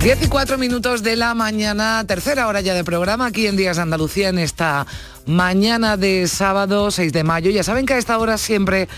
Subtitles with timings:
[0.00, 3.76] 10 y 4 minutos de la mañana, tercera hora ya de programa aquí en Días
[3.76, 4.86] de Andalucía en esta
[5.26, 7.50] mañana de sábado 6 de mayo.
[7.50, 8.88] Ya saben que a esta hora siempre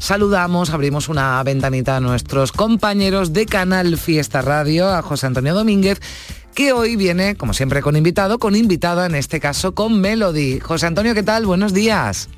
[0.00, 6.00] saludamos, abrimos una ventanita a nuestros compañeros de Canal Fiesta Radio, a José Antonio Domínguez
[6.54, 10.58] que hoy viene, como siempre, con invitado, con invitada, en este caso con Melody.
[10.58, 11.46] José Antonio, ¿qué tal?
[11.46, 12.28] Buenos días.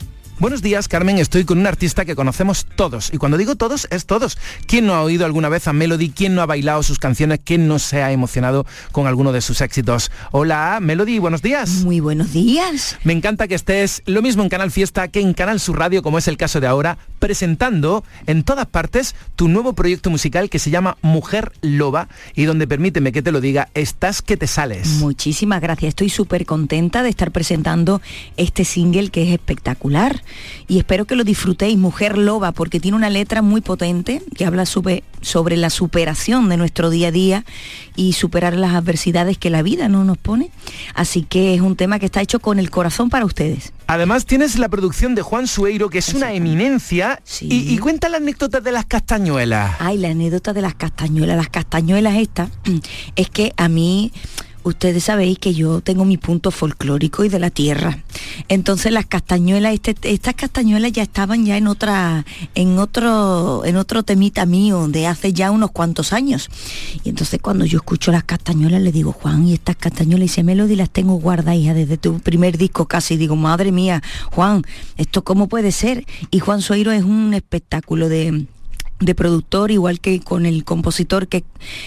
[0.40, 1.18] Buenos días, Carmen.
[1.18, 3.12] Estoy con un artista que conocemos todos.
[3.12, 4.38] Y cuando digo todos, es todos.
[4.66, 6.08] ¿Quién no ha oído alguna vez a Melody?
[6.08, 7.40] ¿Quién no ha bailado sus canciones?
[7.44, 10.10] ¿Quién no se ha emocionado con alguno de sus éxitos?
[10.32, 11.84] Hola, Melody, buenos días.
[11.84, 12.96] Muy buenos días.
[13.04, 16.16] Me encanta que estés lo mismo en Canal Fiesta que en Canal Sur Radio, como
[16.16, 20.70] es el caso de ahora, presentando en todas partes tu nuevo proyecto musical que se
[20.70, 24.88] llama Mujer Loba y donde, permíteme que te lo diga, estás que te sales.
[25.00, 25.90] Muchísimas gracias.
[25.90, 28.00] Estoy súper contenta de estar presentando
[28.38, 30.22] este single que es espectacular
[30.68, 34.66] y espero que lo disfrutéis, Mujer Loba, porque tiene una letra muy potente que habla
[34.66, 37.44] sobre, sobre la superación de nuestro día a día
[37.96, 40.50] y superar las adversidades que la vida no nos pone.
[40.94, 43.72] Así que es un tema que está hecho con el corazón para ustedes.
[43.86, 48.18] Además tienes la producción de Juan Sueiro, que es una eminencia, y, y, cuenta la
[48.18, 49.76] anécdota de las castañuelas.
[49.80, 51.36] Ay, la anécdota de las castañuelas.
[51.36, 52.48] Las castañuelas esta
[53.16, 54.12] es que a mí
[54.62, 57.98] ustedes sabéis que yo tengo mi punto folclórico y de la tierra.
[58.48, 64.02] Entonces las castañuelas, este, estas castañuelas ya estaban ya en otra, en otro, en otro
[64.02, 66.48] temita mío de hace ya unos cuantos años.
[67.04, 70.42] Y entonces cuando yo escucho las castañuelas le digo, Juan, y estas castañuelas, y se
[70.42, 73.16] Melody las tengo guardadas hija, desde tu primer disco casi.
[73.16, 74.62] Digo, madre mía, Juan,
[74.96, 76.04] ¿esto cómo puede ser?
[76.30, 78.46] Y Juan Soiro es un espectáculo de
[79.00, 81.42] de productor, igual que con el compositor que,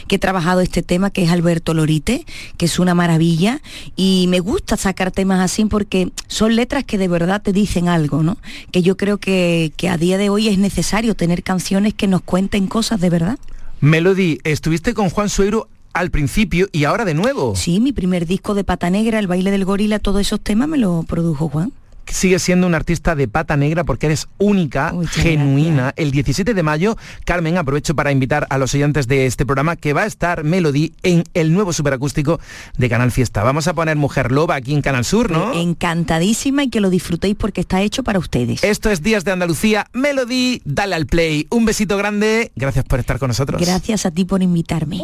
[0.08, 2.26] que, he trabajado este tema, que es Alberto Lorite,
[2.58, 3.62] que es una maravilla.
[3.96, 8.24] Y me gusta sacar temas así porque son letras que de verdad te dicen algo,
[8.24, 8.38] ¿no?
[8.72, 12.22] Que yo creo que, que a día de hoy es necesario tener canciones que nos
[12.22, 13.40] cuenten cosas de verdad.
[13.80, 17.56] Melody, estuviste con Juan Suero al principio y ahora de nuevo.
[17.56, 20.78] Sí, mi primer disco de Pata Negra, El baile del gorila, todos esos temas me
[20.78, 21.72] lo produjo Juan
[22.08, 25.94] sigues siendo un artista de pata negra porque eres única, genuina.
[25.96, 29.94] El 17 de mayo, Carmen, aprovecho para invitar a los oyentes de este programa que
[29.94, 32.40] va a estar Melody en el nuevo superacústico
[32.78, 33.44] de Canal Fiesta.
[33.44, 35.54] Vamos a poner Mujer Loba aquí en Canal Sur, ¿no?
[35.54, 38.64] Encantadísima y que lo disfrutéis porque está hecho para ustedes.
[38.64, 39.88] Esto es Días de Andalucía.
[39.94, 41.48] Melody, dale al play.
[41.50, 42.52] Un besito grande.
[42.56, 43.62] Gracias por estar con nosotros.
[43.62, 45.02] Gracias a ti por invitarme.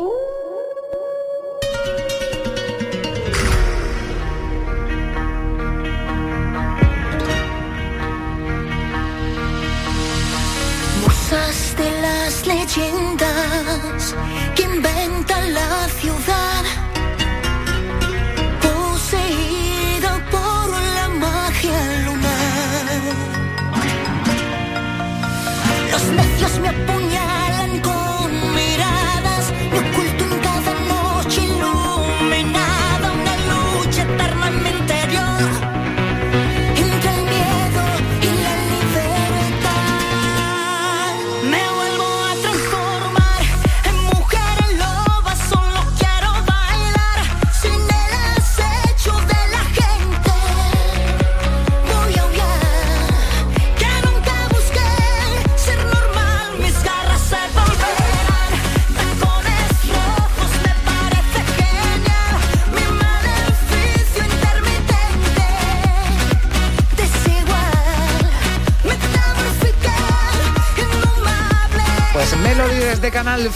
[12.45, 14.15] Leyendas
[14.55, 16.63] que inventan la ciudad,
[18.61, 22.85] poseída por la magia lunar.
[25.91, 26.98] Los necios me apuñalan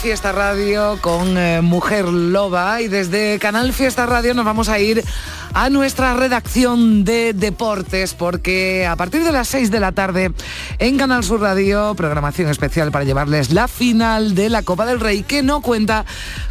[0.04, 5.02] Fiesta Radio con eh, Mujer Loba y desde Canal Fiesta Radio nos vamos a ir
[5.54, 10.34] a nuestra redacción de deportes porque a partir de las 6 de la tarde
[10.80, 15.24] en Canal Sur Radio, programación especial para llevarles la final de la Copa del Rey
[15.24, 16.04] que no cuenta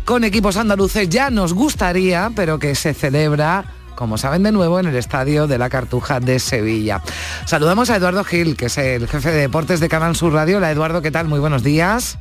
[0.06, 3.66] con equipos andaluces, ya nos gustaría, pero que se celebra
[3.96, 7.02] como saben de nuevo, en el estadio de la Cartuja de Sevilla.
[7.44, 10.56] Saludamos a Eduardo Gil, que es el jefe de deportes de Canal Sur Radio.
[10.56, 11.28] Hola Eduardo, ¿qué tal?
[11.28, 12.18] Muy buenos días.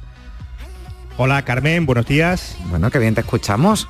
[1.24, 2.56] Hola Carmen, buenos días.
[2.66, 3.88] Bueno, qué bien te escuchamos.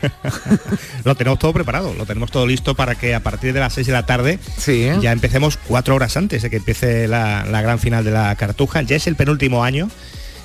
[1.04, 3.88] lo tenemos todo preparado, lo tenemos todo listo para que a partir de las 6
[3.88, 4.88] de la tarde Sí.
[5.02, 8.80] ya empecemos cuatro horas antes de que empiece la, la gran final de la Cartuja.
[8.80, 9.90] Ya es el penúltimo año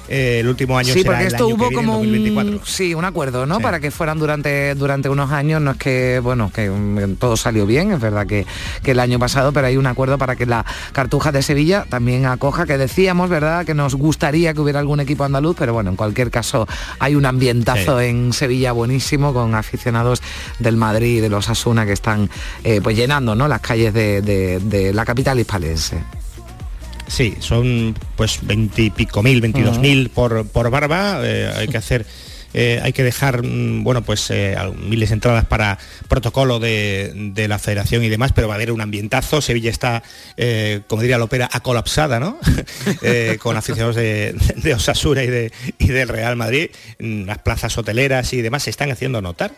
[0.09, 2.51] eh, el último año Sí, será porque el esto que hubo viene, como 2024.
[2.53, 3.57] un sí, un acuerdo, ¿no?
[3.57, 3.63] Sí.
[3.63, 7.65] Para que fueran durante durante unos años, no es que bueno, que mm, todo salió
[7.65, 8.45] bien, es verdad que,
[8.83, 12.25] que el año pasado, pero hay un acuerdo para que la Cartuja de Sevilla también
[12.25, 13.65] acoja, que decíamos, ¿verdad?
[13.65, 16.67] Que nos gustaría que hubiera algún equipo andaluz, pero bueno, en cualquier caso
[16.99, 18.05] hay un ambientazo Sí.
[18.05, 20.21] en Sevilla buenísimo con aficionados
[20.59, 22.29] del Madrid y de los Asuna que están
[22.63, 23.47] eh, pues llenando, ¿no?
[23.47, 25.97] Las calles de, de- de la capital hispalense.
[27.09, 31.19] Sí, son pues veintipico mil, veintidós mil por, por barba.
[31.23, 32.05] eh, hay que hacer,
[32.53, 37.47] eh, hay que dejar, mm, bueno, pues eh, miles de entradas para protocolo de, de
[37.47, 39.41] la federación y demás, pero va a haber un ambientazo.
[39.41, 40.03] Sevilla está,
[40.37, 42.39] eh, como diría la ópera, acolapsada, ¿no?
[43.01, 46.69] Eh, con aficionados de, de Osasura y, de, y del Real Madrid.
[46.99, 49.51] Mm, Las plazas hoteleras y demás se están haciendo notar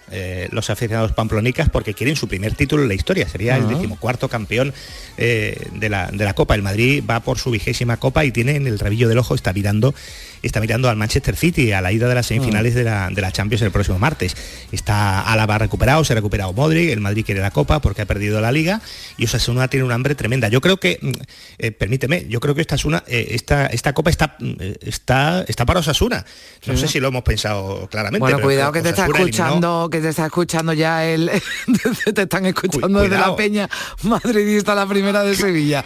[0.52, 3.28] los aficionados pamplonicas porque quieren su primer título en la historia.
[3.28, 4.74] Sería el decimocuarto campeón
[5.18, 6.56] de, la, de la Copa.
[6.56, 9.54] El Madrid va por su vigésima Copa y tiene en el rabillo del ojo, está
[9.54, 9.94] mirando,
[10.42, 13.32] está mirando al Manchester City, a la ida de las semifinales de, la, de la
[13.32, 14.36] Champions el próximo martes.
[14.72, 18.42] Está Álava recuperado, se ha recuperado Modric, el Madrid quiere la Copa porque ha perdido
[18.42, 18.82] la Liga
[19.18, 20.48] y Osasuna tiene un hambre tremenda.
[20.48, 21.12] Yo creo que, mm,
[21.60, 25.66] eh, permíteme, yo creo que esta, Osasuna, eh, esta, esta Copa está, mm, está, está
[25.66, 26.26] para Osasuna.
[26.66, 28.20] No sé si lo hemos pensado claramente.
[28.20, 31.30] Bueno, pero cuidado que te está eliminó- escuchando, que te está escuchando ya el
[32.16, 33.70] te están escuchando desde la peña
[34.04, 35.84] madridista la primera de Sevilla.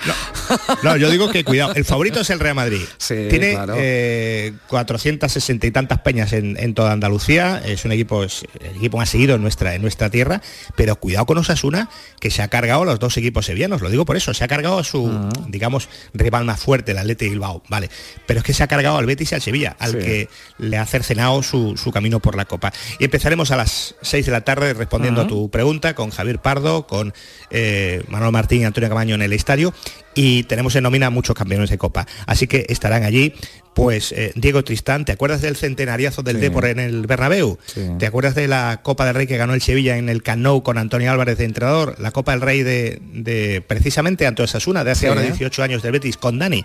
[0.83, 2.81] No, yo digo que cuidado, el favorito es el Real Madrid.
[2.97, 3.75] Sí, Tiene claro.
[3.77, 8.97] eh, 460 y tantas peñas en, en toda Andalucía, es un equipo, es el equipo
[8.97, 10.41] más seguido en nuestra, en nuestra tierra,
[10.75, 11.89] pero cuidado con Osasuna,
[12.19, 14.47] que se ha cargado a los dos equipos sevillanos, lo digo por eso, se ha
[14.47, 15.29] cargado a su, Ah.
[15.47, 17.89] digamos, rival más fuerte, el Atleti Bilbao, vale,
[18.25, 19.97] pero es que se ha cargado al Betis y al Sevilla, al Sí.
[19.99, 22.73] que le ha cercenado su, su camino por la Copa.
[22.99, 26.87] Y empezaremos a las 6 de la tarde respondiendo a tu pregunta con Javier Pardo,
[26.87, 27.13] con
[27.51, 29.73] eh, Manuel Martín y Antonio Camaño en el estadio
[30.15, 32.07] y tenemos en nómina muchos campeones de Copa.
[32.25, 33.33] Así que estarán allí,
[33.73, 36.41] pues eh, Diego Tristán, ¿te acuerdas del centenariazo del Sí.
[36.43, 37.59] Depor en el Bernabéu?
[37.65, 37.81] Sí.
[37.99, 40.63] ¿Te acuerdas de la Copa del Rey que ganó el Sevilla en el Camp Nou
[40.63, 41.95] con Antonio Álvarez de entrenador?
[41.99, 45.07] La Copa del Rey de, de precisamente Antonio Sasuna, de hace Sí.
[45.07, 46.63] ahora 18 años del Betis, con Dani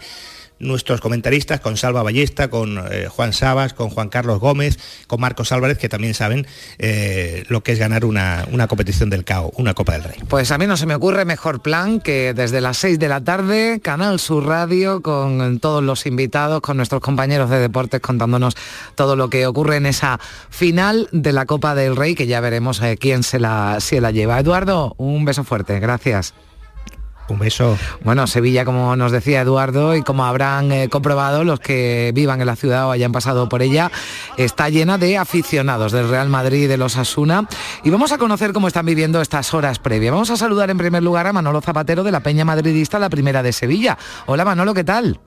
[0.60, 5.50] nuestros comentaristas, con Salva Ballesta, con eh, Juan Sabas, con Juan Carlos Gómez, con Marcos
[5.52, 6.46] Álvarez, que también saben
[6.78, 10.18] eh, lo que es ganar una, una competición del CAO, una Copa del Rey.
[10.28, 13.22] Pues a mí no se me ocurre mejor plan que desde las 6 de la
[13.22, 18.54] tarde, Canal Sur Radio, con todos los invitados, con nuestros compañeros de deportes contándonos
[18.94, 20.20] todo lo que ocurre en esa
[20.50, 24.10] final de la Copa del Rey, que ya veremos eh, quién se la, se la
[24.10, 24.38] lleva.
[24.38, 26.34] Eduardo, un beso fuerte, gracias.
[27.30, 27.78] Un beso.
[28.02, 32.46] Bueno, Sevilla, como nos decía Eduardo, y como habrán eh, comprobado los que vivan en
[32.46, 33.92] la ciudad o hayan pasado por ella,
[34.36, 37.46] está llena de aficionados del Real Madrid de los Asuna.
[37.84, 40.12] Y vamos a conocer cómo están viviendo estas horas previas.
[40.12, 43.44] Vamos a saludar en primer lugar a Manolo Zapatero de la Peña Madridista, la primera
[43.44, 43.96] de Sevilla.
[44.26, 45.20] Hola Manolo, ¿qué tal?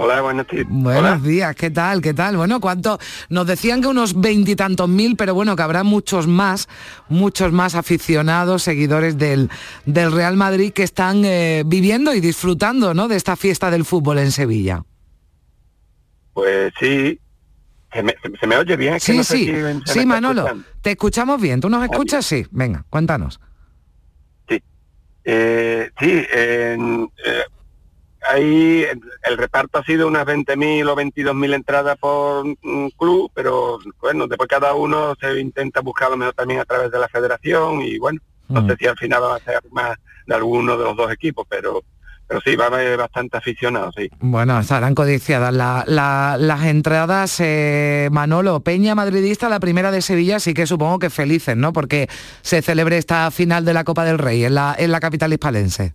[0.00, 0.64] Hola, buenos días.
[0.68, 2.00] Buenos días, ¿qué tal?
[2.00, 2.36] ¿Qué tal?
[2.36, 3.00] Bueno, ¿cuánto?
[3.30, 6.68] Nos decían que unos veintitantos mil, pero bueno, que habrá muchos más,
[7.08, 9.50] muchos más aficionados, seguidores del,
[9.86, 13.08] del Real Madrid que están eh, viviendo y disfrutando ¿no?
[13.08, 14.84] de esta fiesta del fútbol en Sevilla.
[16.32, 17.18] Pues sí.
[17.92, 18.94] ¿Se me, se me oye bien?
[18.94, 19.46] Es que Sí, no sé sí,
[19.84, 20.68] si sí, Manolo, escuchando.
[20.80, 21.60] te escuchamos bien.
[21.60, 22.24] ¿Tú nos escuchas?
[22.24, 23.40] Sí, venga, cuéntanos.
[25.30, 26.76] Eh, sí, eh,
[28.28, 28.84] ahí
[29.24, 34.48] el, reparto ha sido unas 20.000 o 22.000 entradas por mm, club, pero bueno, después
[34.48, 38.20] cada uno se intenta buscar lo mejor también a través de la federación y bueno,
[38.48, 38.68] no Mm.
[38.68, 39.96] sé si al final va a ser más
[40.26, 41.82] de alguno de los dos equipos, pero
[42.26, 44.10] pero sí, va a haber bastante aficionados, sí.
[44.20, 47.40] Bueno, estarán codiciadas la- la- las entradas.
[47.40, 51.72] eh, Manolo, Peña Madridista, la primera de Sevilla, así que supongo que felices, ¿no?
[51.72, 52.06] Porque
[52.42, 55.94] se celebre esta final de la Copa del Rey en la, en la capital hispalense.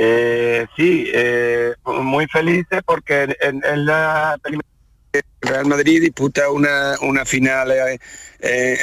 [0.00, 4.38] Eh, sí, eh, muy felices porque en, en la
[5.40, 7.98] Real Madrid disputa una, una final eh,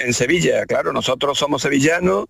[0.04, 0.66] en Sevilla.
[0.66, 2.26] Claro, nosotros somos sevillanos,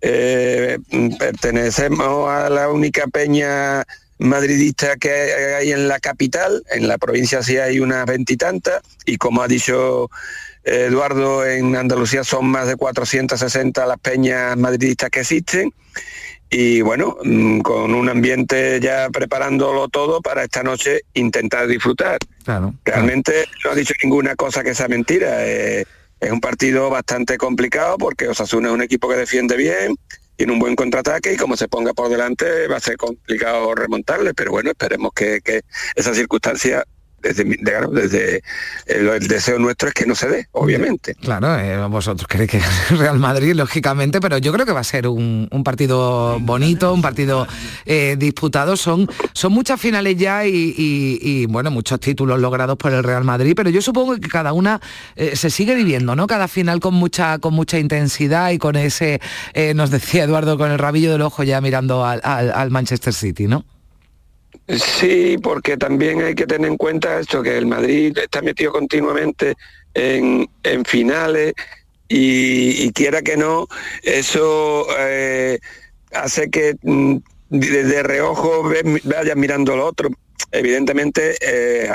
[0.00, 3.84] pertenecemos a la única peña
[4.18, 9.42] madridista que hay en la capital, en la provincia sí hay unas veintitantas, y como
[9.42, 10.10] ha dicho
[10.62, 15.72] Eduardo, en Andalucía son más de 460 las peñas madridistas que existen
[16.50, 22.18] y bueno, mm, con un ambiente ya preparándolo todo para esta noche intentar disfrutar.
[22.44, 22.74] Claro.
[22.84, 25.46] Realmente no ha dicho ninguna cosa que sea mentira.
[25.46, 25.84] eh,
[26.20, 29.94] es un partido bastante complicado porque Osasuna es un equipo que defiende bien,
[30.36, 34.34] tiene un buen contraataque y como se ponga por delante va a ser complicado remontarle,
[34.34, 35.62] pero bueno, esperemos que, que
[35.94, 36.84] esa circunstancia
[37.22, 37.44] desde,
[37.92, 38.42] desde
[38.86, 41.14] el, deseo nuestro es que no se dé, obviamente.
[41.16, 42.60] Claro, eh, vosotros queréis que
[42.96, 47.46] Real Madrid, lógicamente, pero yo creo que va a ser un, partido bonito, un partido
[47.84, 48.76] eh, disputado.
[48.76, 53.70] Son, son muchas finales ya y, bueno, muchos títulos logrados por el Real Madrid, pero
[53.70, 54.80] yo supongo que cada una
[55.16, 56.26] eh, se sigue viviendo, ¿no?
[56.26, 59.20] Cada final con mucha, con mucha intensidad y con ese,
[59.74, 63.64] nos decía Eduardo, con el rabillo del ojo ya mirando al- al Manchester City, ¿no?
[64.68, 69.54] Sí, porque también hay que tener en cuenta esto, que el Madrid está metido continuamente
[69.94, 71.54] en, en finales
[72.08, 73.66] y, quiera que no,
[74.02, 75.58] eso eh,
[76.12, 77.16] hace que mm,
[77.48, 78.70] desde reojo
[79.04, 80.10] vayas mirando lo otro.
[80.50, 81.90] Evidentemente, eh,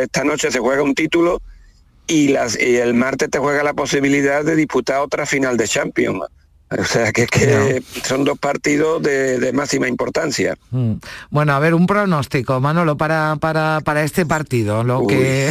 [0.00, 1.40] esta noche se juega un título
[2.06, 6.20] y, las, y el martes te juega la posibilidad de disputar otra final de Champions.
[6.70, 10.56] O sea que, es que son dos partidos de, de máxima importancia.
[10.70, 10.94] Mm.
[11.30, 14.84] Bueno, a ver, un pronóstico, Manolo, para, para, para este partido.
[14.84, 15.06] Lo Uy.
[15.06, 15.50] que.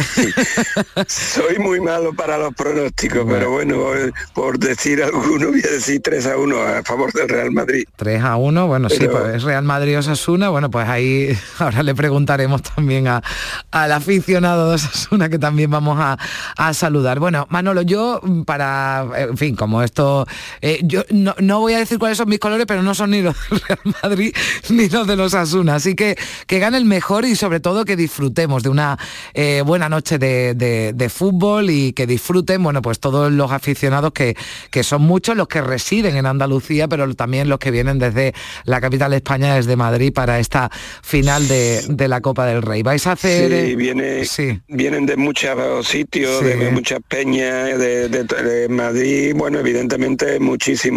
[1.08, 6.00] Soy muy malo para los pronósticos, pero bueno, por, por decir alguno, voy a decir
[6.02, 7.84] 3 a 1 a favor del Real Madrid.
[7.96, 11.94] 3 a 1, bueno, sí, pues es Real Madrid Osasuna, bueno, pues ahí ahora le
[11.94, 13.22] preguntaremos también a,
[13.70, 16.16] al aficionado de Osasuna que también vamos a,
[16.56, 17.18] a saludar.
[17.18, 20.26] Bueno, Manolo, yo mm, para, en fin, como esto,
[20.60, 23.22] eh, yo no, no voy a decir cuáles son mis colores, pero no son ni
[23.22, 24.34] los del Real Madrid
[24.70, 27.96] ni los de los Osasuna, así que que gane el mejor y sobre todo que
[27.96, 28.98] disfrutemos de una
[29.34, 34.12] eh, buena noche de, de- de fútbol y que disfruten, bueno, pues todos los aficionados
[34.12, 34.36] que,
[34.70, 38.34] que son muchos los que residen en Andalucía, pero también los que vienen desde
[38.64, 40.70] la capital de España, desde Madrid, para esta
[41.02, 42.82] final de, de la Copa del Rey.
[42.82, 43.50] ¿Vais a hacer...?
[43.50, 44.60] Sí, eh, viene, sí.
[44.68, 46.44] vienen de muchos sitios, Sí.
[46.58, 50.38] de muchas peñas, de, de- Madrid, bueno, evidentemente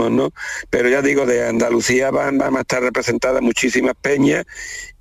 [0.09, 0.31] ¿no?
[0.69, 4.45] Pero ya digo, de Andalucía van, van a estar representadas muchísimas peñas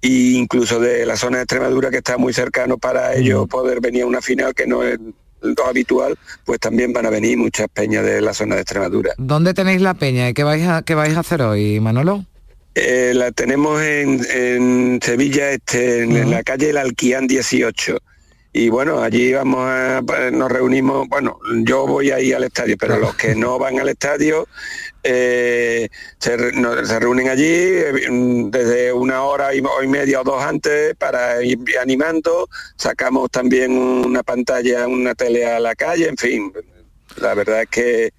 [0.02, 4.02] e incluso de la zona de Extremadura que está muy cercano para ellos poder venir
[4.02, 4.99] a una final que no es
[5.42, 9.14] lo habitual, pues también van a venir muchas peñas de la zona de Extremadura.
[9.16, 12.25] ¿Dónde tenéis la peña y qué vais a, qué vais a hacer hoy, Manolo?
[12.75, 17.99] Eh, la tenemos en, en Sevilla, este, en, en la calle El Alquián 18.
[18.52, 20.02] Y bueno, allí vamos a,
[20.33, 24.49] nos reunimos, bueno, yo voy ahí al estadio, pero los que no van al estadio
[25.04, 25.88] eh,
[26.19, 26.37] se,
[26.85, 28.09] se reúnen allí eh,
[28.50, 34.25] desde una hora y, y media o dos antes para ir animando, sacamos también una
[34.25, 36.52] pantalla, una tele a la calle, en fin,
[37.19, 38.12] la verdad es que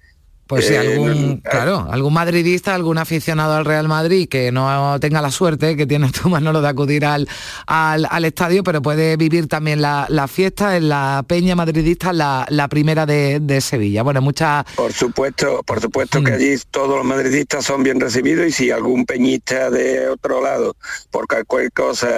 [0.52, 5.22] Pues si Eh, algún, claro, algún madridista, algún aficionado al Real Madrid que no tenga
[5.22, 7.26] la suerte que tienes tú, Manolo, de acudir al,
[7.66, 12.44] al, al estadio, pero puede vivir también la, la fiesta en la Peña Madridista, la,
[12.50, 14.02] la primera de, de Sevilla.
[14.02, 14.64] Bueno, muchas...
[14.76, 16.24] Por supuesto, por supuesto Mm.
[16.24, 20.76] que allí todos los madridistas son bien recibidos y si algún peñista de otro lado
[21.10, 22.08] por cualquier cosa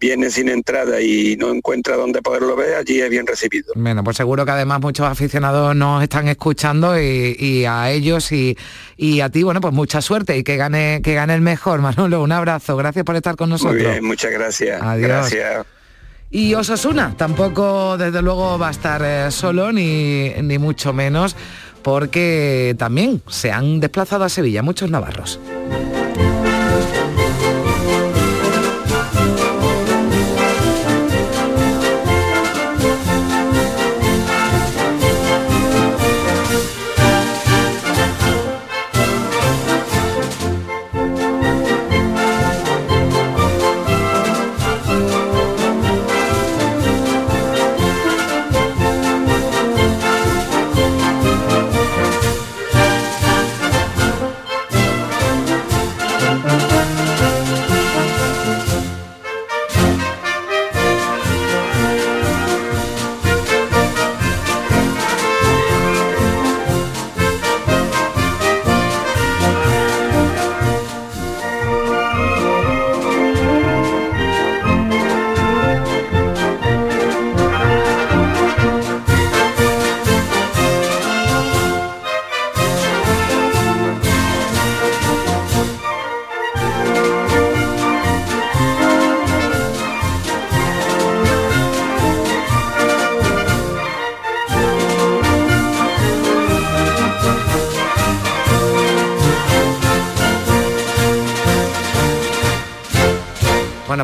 [0.00, 3.72] viene sin entrada y no encuentra dónde poderlo ver, allí es bien recibido.
[3.76, 8.56] Bueno, pues seguro que además muchos aficionados nos están escuchando y, y a ellos y,
[8.96, 12.22] y a ti, bueno, pues mucha suerte y que gane, que gane el mejor, Manolo.
[12.22, 13.76] Un abrazo, gracias por estar con Muy nosotros.
[13.82, 14.80] bien, muchas gracias.
[14.82, 15.08] Adiós.
[15.08, 15.66] Gracias.
[16.30, 21.36] Y Osasuna tampoco, desde luego, va a estar eh, solo, ni, ni mucho menos,
[21.82, 25.38] porque también se han desplazado a Sevilla muchos navarros.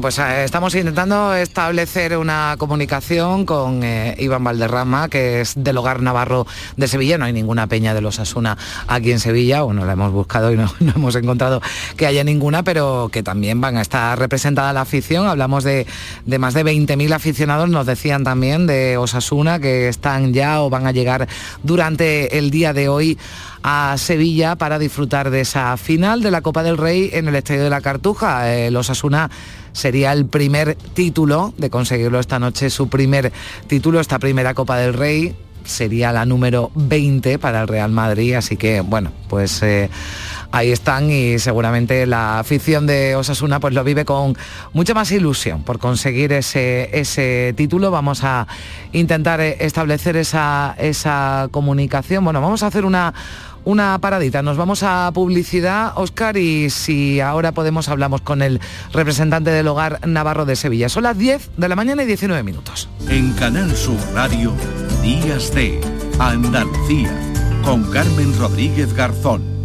[0.00, 6.00] Pues eh, estamos intentando establecer una comunicación con eh, Iván Valderrama, que es del Hogar
[6.00, 7.18] Navarro de Sevilla.
[7.18, 9.62] No hay ninguna peña de los Asuna aquí en Sevilla.
[9.62, 11.60] Bueno, la hemos buscado y no, hemos encontrado
[11.96, 15.26] que haya ninguna, pero que también van a estar representada la afición.
[15.26, 15.86] Hablamos de,
[16.38, 20.92] más de 20.000 aficionados, nos decían también, de Osasuna, que están ya o van a
[20.92, 21.28] llegar
[21.62, 23.18] durante el día de hoy
[23.62, 27.64] a Sevilla para disfrutar de esa final de la Copa del Rey en el Estadio
[27.64, 28.54] de la Cartuja.
[28.54, 29.30] El Osasuna
[29.72, 33.32] sería el primer título de conseguirlo esta noche, su primer
[33.66, 35.34] título, esta primera Copa del Rey
[35.64, 39.90] sería la número 20 para el Real Madrid, así que bueno, pues eh,
[40.52, 44.36] ahí están y seguramente la afición de Osasuna pues lo vive con
[44.72, 47.90] mucha más ilusión por conseguir ese, ese título.
[47.90, 48.46] Vamos a
[48.92, 52.24] intentar eh, establecer esa, esa comunicación.
[52.24, 53.14] Bueno, vamos a hacer una
[53.64, 54.42] una paradita.
[54.42, 58.60] Nos vamos a publicidad, Oscar, y si ahora podemos hablamos con el
[58.92, 60.88] representante del hogar Navarro de Sevilla.
[60.88, 62.88] Son las 10 de la mañana y 19 minutos.
[63.08, 64.52] En Canal Sur Radio,
[65.02, 65.80] Días de
[66.18, 67.10] Andalucía,
[67.64, 69.60] con Carmen Rodríguez Garzón.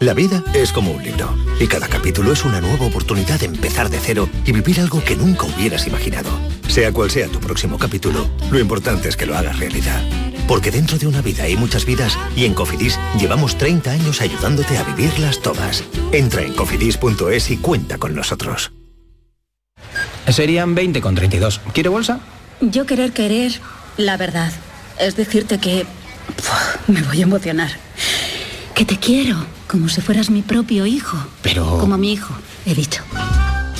[0.00, 1.28] La vida es como un libro
[1.60, 5.14] y cada capítulo es una nueva oportunidad de empezar de cero y vivir algo que
[5.14, 6.30] nunca hubieras imaginado.
[6.68, 10.02] Sea cual sea tu próximo capítulo, lo importante es que lo hagas realidad.
[10.50, 14.76] Porque dentro de una vida hay muchas vidas y en Cofidis llevamos 30 años ayudándote
[14.78, 15.84] a vivirlas todas.
[16.10, 18.72] Entra en cofidis.es y cuenta con nosotros.
[20.26, 21.60] Serían 20 con 32.
[21.72, 22.18] ¿Quiere bolsa?
[22.60, 23.52] Yo querer querer,
[23.96, 24.52] la verdad.
[24.98, 25.86] Es decirte que...
[26.34, 27.70] Puf, me voy a emocionar.
[28.74, 31.16] Que te quiero, como si fueras mi propio hijo.
[31.42, 31.78] Pero...
[31.78, 32.34] Como mi hijo,
[32.66, 33.04] he dicho.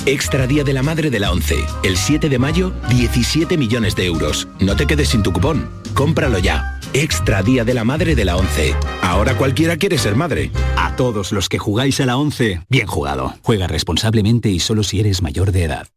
[0.05, 1.65] Extra Día de la Madre de la 11.
[1.83, 4.47] El 7 de mayo, 17 millones de euros.
[4.61, 5.80] No te quedes sin tu cupón.
[6.01, 6.79] Cómpralo ya.
[6.93, 8.73] Extra Día de la Madre de la 11.
[9.03, 10.49] Ahora cualquiera quiere ser madre.
[10.75, 13.35] A todos los que jugáis a la 11, bien jugado.
[13.43, 15.87] Juega responsablemente y solo si eres mayor de edad.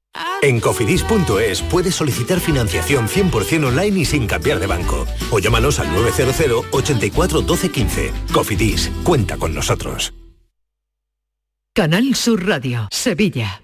[0.42, 5.06] En cofidis.es puedes solicitar financiación 100% online y sin cambiar de banco.
[5.30, 8.12] O llámanos al 900 84 12 15.
[8.30, 10.12] Cofidis, cuenta con nosotros.
[11.74, 13.63] Canal Sur Radio, Sevilla.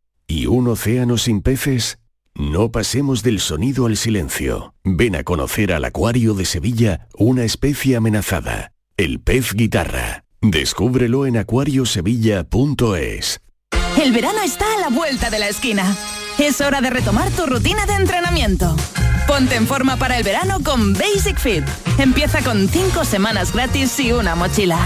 [0.31, 1.99] ¿Y un océano sin peces?
[2.35, 4.73] No pasemos del sonido al silencio.
[4.85, 10.23] Ven a conocer al Acuario de Sevilla una especie amenazada, el pez guitarra.
[10.41, 13.41] Descúbrelo en acuariosevilla.es.
[14.01, 15.97] El verano está a la vuelta de la esquina.
[16.39, 18.73] Es hora de retomar tu rutina de entrenamiento.
[19.27, 21.65] Ponte en forma para el verano con Basic Fit.
[21.97, 24.79] Empieza con 5 semanas gratis y una mochila.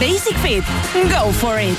[0.00, 0.64] Basic Fit.
[1.12, 1.78] Go for it.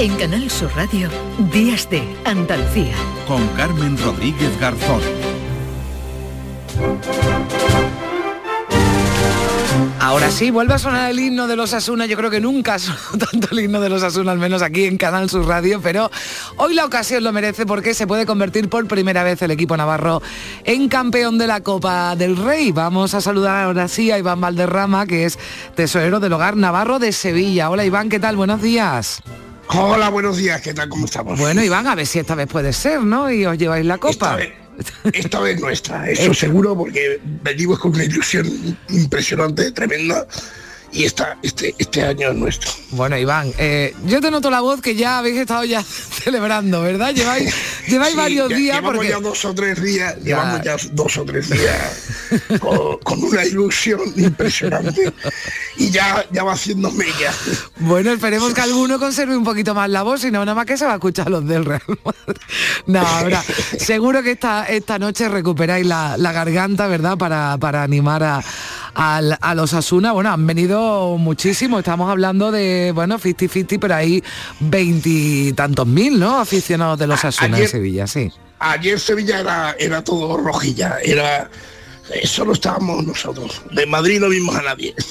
[0.00, 1.08] En Canal Sur Radio,
[1.52, 2.94] Días de Andalucía.
[3.26, 5.00] Con Carmen Rodríguez Garzón.
[9.98, 12.06] Ahora sí, vuelve a sonar el himno de los Asuna.
[12.06, 14.98] Yo creo que nunca sonado tanto el himno de los Asuna, al menos aquí en
[14.98, 16.12] Canal Sur Radio, pero
[16.58, 20.22] hoy la ocasión lo merece porque se puede convertir por primera vez el equipo navarro
[20.62, 22.70] en campeón de la Copa del Rey.
[22.70, 25.40] Vamos a saludar ahora sí a Iván Valderrama, que es
[25.74, 27.68] tesorero del hogar Navarro de Sevilla.
[27.68, 28.36] Hola Iván, ¿qué tal?
[28.36, 29.24] Buenos días.
[29.70, 30.88] Hola, buenos días, ¿qué tal?
[30.88, 31.38] ¿Cómo estamos?
[31.38, 33.30] Bueno, Iván, a ver si esta vez puede ser, ¿no?
[33.30, 34.12] Y os lleváis la copa.
[34.12, 34.52] Esta vez,
[35.12, 38.46] esta vez nuestra, eso seguro, porque venimos con una ilusión
[38.88, 40.26] impresionante, tremenda.
[40.90, 42.70] Y esta, este, este año es nuestro.
[42.92, 45.82] Bueno, Iván, eh, yo te noto la voz que ya habéis estado ya
[46.24, 47.14] celebrando, ¿verdad?
[47.14, 47.54] Lleváis,
[47.86, 49.08] lleváis Sí, varios ya- días llevamos porque...
[49.10, 52.08] ya dos o tres días, llevamos ya dos o tres días
[52.60, 55.12] con, con una ilusión impresionante
[55.76, 57.32] y ya, ya va haciendo mella.
[57.80, 60.76] Bueno, esperemos que alguno conserve un poquito más la voz, si no, nada más que
[60.78, 62.40] se va a escuchar los del Real Madrid.
[62.86, 63.42] No, habrá.
[63.78, 67.18] Seguro que esta, esta noche recuperáis la, la garganta, ¿verdad?
[67.18, 68.42] Para, para animar a,
[68.94, 70.12] al, a los Asuna.
[70.12, 70.77] Bueno, han venido
[71.18, 74.22] muchísimo, estamos hablando de, bueno, 50-50, pero hay
[74.60, 76.38] veintitantos mil, ¿no?
[76.38, 78.30] Aficionados de los Asuna en Sevilla, sí.
[78.60, 81.48] Ayer Sevilla era, era todo rojilla, era
[82.24, 83.62] solo estábamos nosotros.
[83.72, 84.94] De Madrid no vimos a nadie.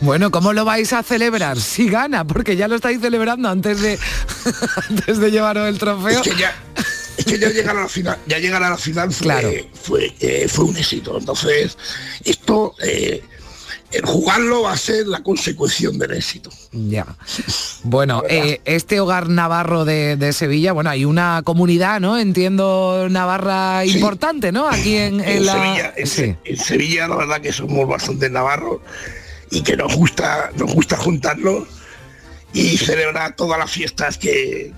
[0.00, 1.60] Bueno, ¿cómo lo vais a celebrar?
[1.60, 3.96] Si gana, porque ya lo estáis celebrando antes de,
[4.88, 6.20] antes de llevaros el trofeo.
[6.20, 6.52] Es que ya,
[7.16, 10.48] es que ya llegar a la final, ya llegar a la final fue, fue, eh,
[10.48, 11.16] fue un éxito.
[11.16, 11.78] Entonces,
[12.24, 13.22] esto, eh,
[13.92, 16.50] el jugarlo va a ser la consecución del éxito.
[16.72, 17.06] Ya.
[17.84, 22.18] Bueno, eh, este hogar navarro de, de Sevilla, bueno, hay una comunidad, ¿no?
[22.18, 24.68] Entiendo, navarra importante, ¿no?
[24.68, 25.52] Aquí en, en En la...
[25.52, 28.80] Sevilla, en, Se- en Sevilla la verdad que somos bastante navarros
[29.50, 31.64] y que nos gusta, nos gusta juntarnos
[32.54, 34.72] y celebrar todas las fiestas que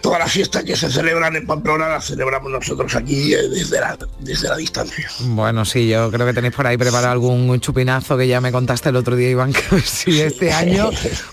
[0.00, 3.98] todas las fiestas que se celebran en Pamplona las celebramos nosotros aquí eh, desde la,
[4.20, 5.08] desde la distancia.
[5.20, 8.88] Bueno, sí, yo creo que tenéis por ahí preparado algún chupinazo que ya me contaste
[8.88, 10.90] el otro día, Iván, que si este año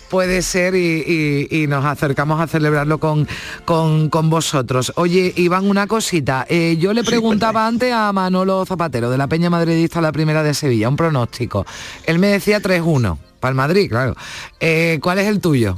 [0.09, 3.27] puede ser y, y- y nos acercamos a celebrarlo con,
[3.65, 4.91] con, con vosotros.
[4.95, 6.45] Oye, Iván, una cosita.
[6.49, 10.53] eh, yo le preguntaba antes a Manolo Zapatero, de la Peña Madridista, la primera de
[10.53, 11.65] Sevilla, un pronóstico.
[12.05, 14.15] Él me decía 3-1, para el Madrid, claro.
[14.59, 15.75] Eh, ¿Cuál es el tuyo?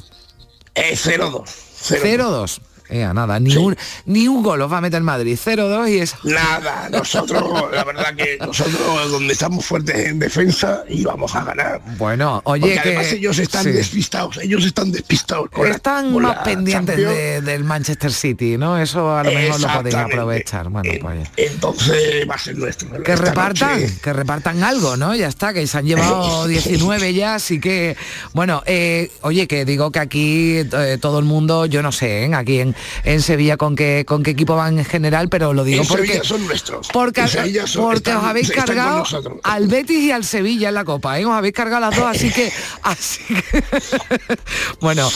[0.76, 1.44] Eh, 0-2.
[1.82, 2.60] 0-2.
[2.90, 3.76] Eh, nada, ni, un,
[4.06, 5.38] ni un gol os va a meter el Madrid.
[5.38, 6.16] 0-2 y es...
[6.24, 11.82] Nada, nosotros, la verdad que nosotros donde estamos fuertes en defensa y vamos a ganar.
[11.98, 12.90] Bueno, oye, Porque que...
[12.98, 13.72] además ellos están sí.
[13.72, 15.50] despistados, ellos están despistados.
[15.52, 18.78] con la- Están con más la pendientes de- del Manchester City, ¿no?
[18.80, 20.70] Eso a lo mejor lo podéis aprovechar.
[20.70, 23.04] Bueno, pues Entonces va a ser nuestro.
[23.04, 25.14] que repartan, noche- que repartan algo, ¿no?
[25.16, 27.96] Ya está, que se han llevado 19 ya, así que,
[28.34, 32.34] bueno, eh, oye, que digo que aquí eh, todo el mundo, yo no sé, ¿eh?
[32.34, 35.82] aquí en, en Sevilla con qué, con qué equipo van en general, pero lo digo
[35.84, 36.06] En porque...
[36.08, 36.88] Sevilla son nuestros.
[36.94, 39.04] Porque, son- porque os habéis cargado
[39.44, 41.26] al Betis y al Sevilla en la Copa, ¿eh?
[41.26, 42.52] Os habéis cargado las dos, así que...
[42.84, 43.64] Así que
[44.82, 45.10] bueno,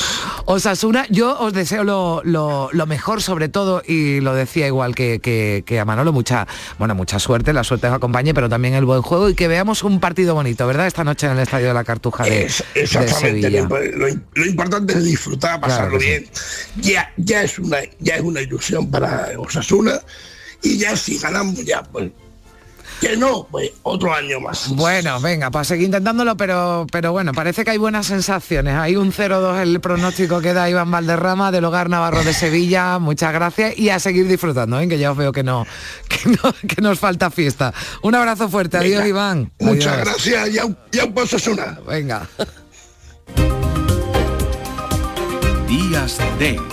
[0.46, 5.20] Osasuna, yo os deseo lo, lo- lo mejor sobre todo, y lo decía igual que,
[5.20, 6.48] que- que a Manolo, mucha,
[6.78, 9.84] bueno, mucha suerte, la suerte os acompañe, pero también el buen juego y que veamos
[9.84, 10.88] un partido bonito, ¿verdad?
[10.88, 13.68] Esta noche en el Estadio de la Cartuja de, Es- de Exactamente, Sevilla.
[14.36, 16.28] lo, importante es disfrutar, pasarlo Claro bien.
[16.78, 20.00] Ya, ya es una, ya es una ilusión para Osasuna
[20.62, 22.12] y ya si ganamos ya pues
[23.04, 24.70] que no, pues otro año más.
[24.70, 28.76] Bueno, venga, para seguir intentándolo, pero, pero bueno, parece que hay buenas sensaciones.
[28.76, 33.00] Hay un 0-2 el pronóstico que da Iván Valderrama del Hogar Navarro de Sevilla.
[33.00, 34.88] Muchas gracias y a seguir disfrutando, ¿eh?
[34.88, 35.66] que ya os veo que no,
[36.08, 37.74] que no, que nos falta fiesta.
[38.04, 39.52] Un abrazo fuerte, adiós Venga, Iván.
[39.60, 40.08] Muchas Adiós.
[40.08, 41.80] gracias, ya, ya un Osasuna.
[41.86, 42.28] Venga.
[45.68, 46.73] Días de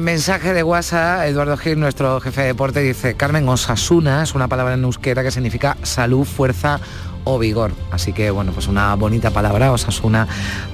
[0.00, 4.74] Mensaje de WhatsApp, Eduardo Gil, nuestro jefe de deporte, dice, Carmen, Osasuna es una palabra
[4.74, 6.80] en euskera que significa salud, fuerza
[7.24, 7.72] o vigor.
[7.90, 10.26] Así que, bueno, pues una bonita palabra, Osasuna,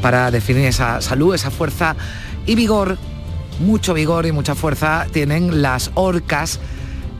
[0.03, 1.97] para definir esa salud, esa fuerza
[2.47, 2.99] y vigor.
[3.59, 6.61] Mucho vigor y mucha fuerza tienen las orcas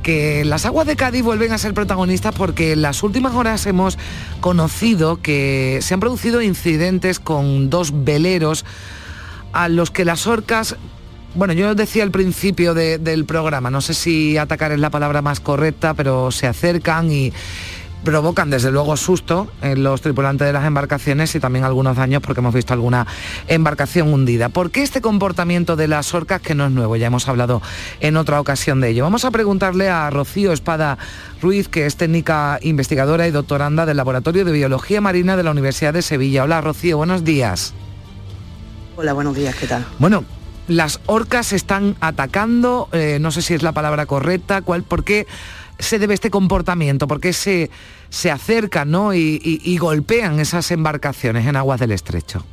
[0.03, 3.99] que las aguas de Cádiz vuelven a ser protagonistas porque en las últimas horas hemos
[4.41, 8.65] conocido que se han producido incidentes con dos veleros
[9.53, 10.77] a los que las orcas,
[11.37, 15.23] bueno, yo decía al principio de- del programa, no sé si atacar es la palabra
[15.23, 17.33] más correcta, pero se acercan y
[18.05, 22.41] provocan desde luego susto en los tripulantes de las embarcaciones y también algunos daños porque
[22.41, 23.05] hemos visto alguna
[23.49, 24.49] embarcación hundida.
[24.49, 26.95] ¿Por qué este comportamiento de las orcas que no es nuevo?
[26.95, 27.63] Ya hemos hablado
[27.99, 29.03] en otra ocasión de ello.
[29.03, 30.99] Vamos a preguntarle a Rocío Espada
[31.43, 35.93] Ruiz, que es técnica investigadora y doctoranda del Laboratorio de Biología Marina de la Universidad
[35.93, 36.45] de Sevilla.
[36.45, 37.75] Hola Rocío, buenos días.
[38.97, 39.85] Hola, buenos días, ¿qué tal?
[39.99, 40.25] Bueno,
[40.69, 45.27] las orcas están atacando, eh, no sé si es la palabra correcta, ¿cuál, ¿por qué
[45.79, 47.07] se debe este comportamiento?
[47.07, 47.71] ¿Por qué se,
[48.09, 49.15] se acercan ¿no?
[49.15, 52.45] y, golpean esas embarcaciones en aguas del estrecho?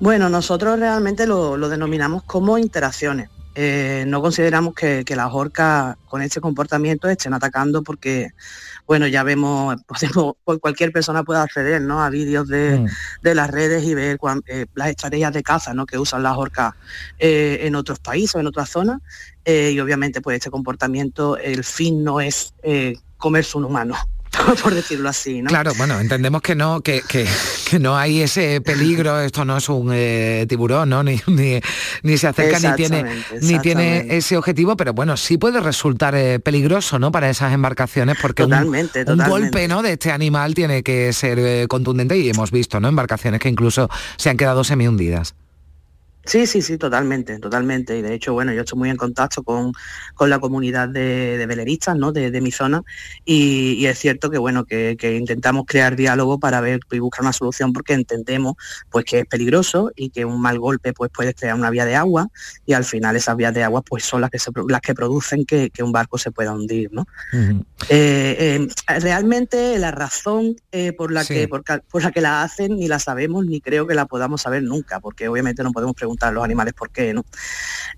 [0.00, 3.30] Bueno, nosotros realmente lo, lo denominamos como interacciones.
[3.54, 8.30] Eh, no consideramos que, que las orcas con este comportamiento estén atacando porque,
[8.92, 12.02] bueno, ya vemos, podemos, pues cualquier persona puede acceder ¿no?
[12.04, 12.86] a vídeos de, Mm.
[13.22, 15.86] de las redes y ver cuan- eh, las estrategias de caza ¿no?
[15.86, 16.74] que usan las orcas
[17.18, 19.00] eh, en otros países o en otras zonas.
[19.46, 22.52] Eh, y obviamente pues este comportamiento, el fin no es
[23.16, 23.94] comerse un humano,
[24.62, 25.42] por decirlo así.
[25.42, 25.48] ¿no?
[25.48, 27.26] Claro, bueno, entendemos que no, que, que-
[27.68, 31.02] que no hay ese peligro, esto no es un eh, tiburón, ¿no?
[31.02, 31.60] Ni, ni,
[32.02, 33.04] ni se acerca ni tiene,
[33.40, 37.10] ni tiene ese objetivo, pero bueno, sí puede resultar eh, peligroso, ¿no?
[37.12, 39.82] Para esas embarcaciones, porque un- Totalmente, un, golpe ¿no?
[39.82, 42.88] de este animal tiene que ser eh, contundente y hemos visto, ¿no?
[42.88, 45.34] Embarcaciones que incluso se han quedado semi hundidas.
[46.24, 47.98] Sí, sí, sí, totalmente, totalmente.
[47.98, 49.72] Y de hecho, bueno, yo estoy muy en contacto con,
[50.14, 52.12] con la comunidad de, de veleristas, ¿no?
[52.12, 52.82] De, de mi zona.
[53.24, 57.22] Y, y es cierto que, bueno, que, que intentamos crear diálogo para ver y buscar
[57.22, 58.54] una solución porque entendemos
[58.90, 61.96] pues que es peligroso y que un mal golpe pues puede crear una vía de
[61.96, 62.28] agua
[62.66, 65.44] y al final esas vías de agua pues son las que se, las que producen
[65.44, 67.06] que, que un barco se pueda hundir, ¿no?
[67.88, 68.36] Eh,
[68.68, 68.68] eh,
[69.00, 71.34] realmente la razón eh, por, la Sí.
[71.34, 74.62] que, por la que la hacen ni la sabemos ni creo que la podamos saber
[74.62, 77.24] nunca, porque obviamente no podemos preguntar a los animales por qué, ¿no?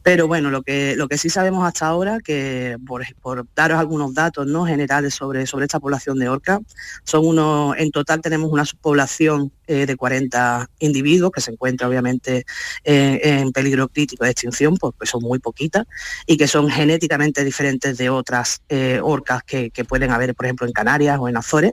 [0.02, 4.14] Pero bueno, lo que, lo que sí sabemos hasta ahora, que por, por daros algunos
[4.14, 4.66] datos ¿no?
[4.66, 6.60] generales sobre, sobre esta población de orcas,
[7.04, 12.44] son unos, en total tenemos una subpoblación eh, de 40 individuos que se encuentra obviamente
[12.84, 15.86] eh, en peligro crítico de extinción, porque son muy poquitas,
[16.26, 20.66] y que son genéticamente diferentes de otras eh, orcas que, que pueden haber, por ejemplo,
[20.66, 21.72] en Canarias o en Azores.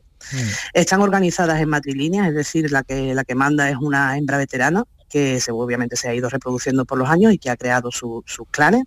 [0.74, 4.86] Están organizadas en matrilíneas, es decir, la que, la que manda es una hembra veterana
[5.12, 8.24] que se, obviamente se ha ido reproduciendo por los años y que ha creado su-
[8.26, 8.84] sus clanes.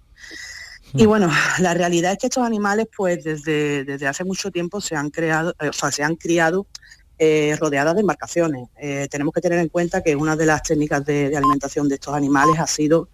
[0.95, 4.97] Y bueno, la realidad es que estos animales, pues desde, desde hace mucho tiempo se
[4.97, 6.67] han creado, eh, o sea, se han criado
[7.19, 8.69] eh, rodeadas de embarcaciones.
[8.81, 11.95] Eh, tenemos que tener en cuenta que una de las técnicas de, de alimentación de
[11.97, 13.09] estos animales ha sido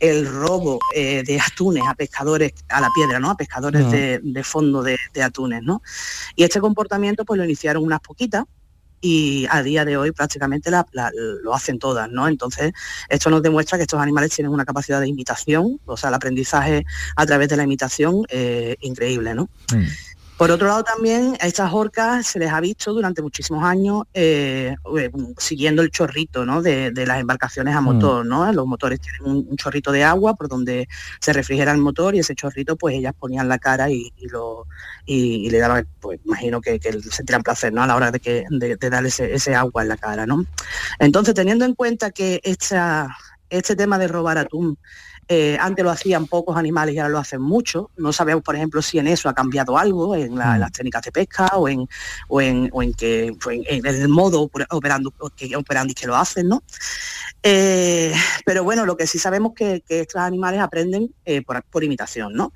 [0.00, 3.30] el robo eh, de atunes a pescadores a la piedra, ¿no?
[3.30, 5.82] A pescadores de, de fondo de, de atunes, ¿no?
[6.34, 8.44] Y este comportamiento pues lo iniciaron unas poquitas
[9.02, 12.28] y a día de hoy prácticamente lo hacen todas, ¿no?
[12.28, 12.72] Entonces,
[13.08, 16.86] esto nos demuestra que estos animales tienen una capacidad de imitación, o sea, el aprendizaje
[17.16, 19.50] a través de la imitación eh, increíble, ¿no?
[20.42, 24.74] Por otro lado, también a estas orcas se les ha visto durante muchísimos años eh,
[24.98, 26.60] eh, siguiendo el chorrito ¿no?
[26.62, 27.84] de, de las embarcaciones a Mm.
[27.84, 28.26] motor.
[28.26, 28.52] ¿no?
[28.52, 30.88] Los motores tienen un, un chorrito de agua por donde
[31.20, 34.66] se refrigera el motor y ese chorrito pues ellas ponían la cara y, y lo,
[35.06, 37.84] y, y le daban, pues imagino que, que sentirán placer ¿no?
[37.84, 40.26] a la hora de, que, de, de darle ese, ese agua en la cara.
[40.26, 40.44] ¿no?
[40.98, 43.16] Entonces, teniendo en cuenta que esta,
[43.48, 44.76] este tema de robar atún
[45.28, 47.90] eh, antes lo hacían pocos animales y ahora lo hacen mucho.
[47.96, 51.02] No sabemos, por ejemplo, si en eso ha cambiado algo, en, la- en las técnicas
[51.02, 51.88] de pesca o en,
[52.28, 56.06] o en, o en que, o en, en el modo oper- operando, que, operandi que
[56.06, 56.62] lo hacen, ¿no?
[57.42, 58.12] Eh,
[58.44, 62.34] pero bueno, lo que sí sabemos que, que estos animales aprenden eh, por, por imitación,
[62.34, 62.52] ¿no?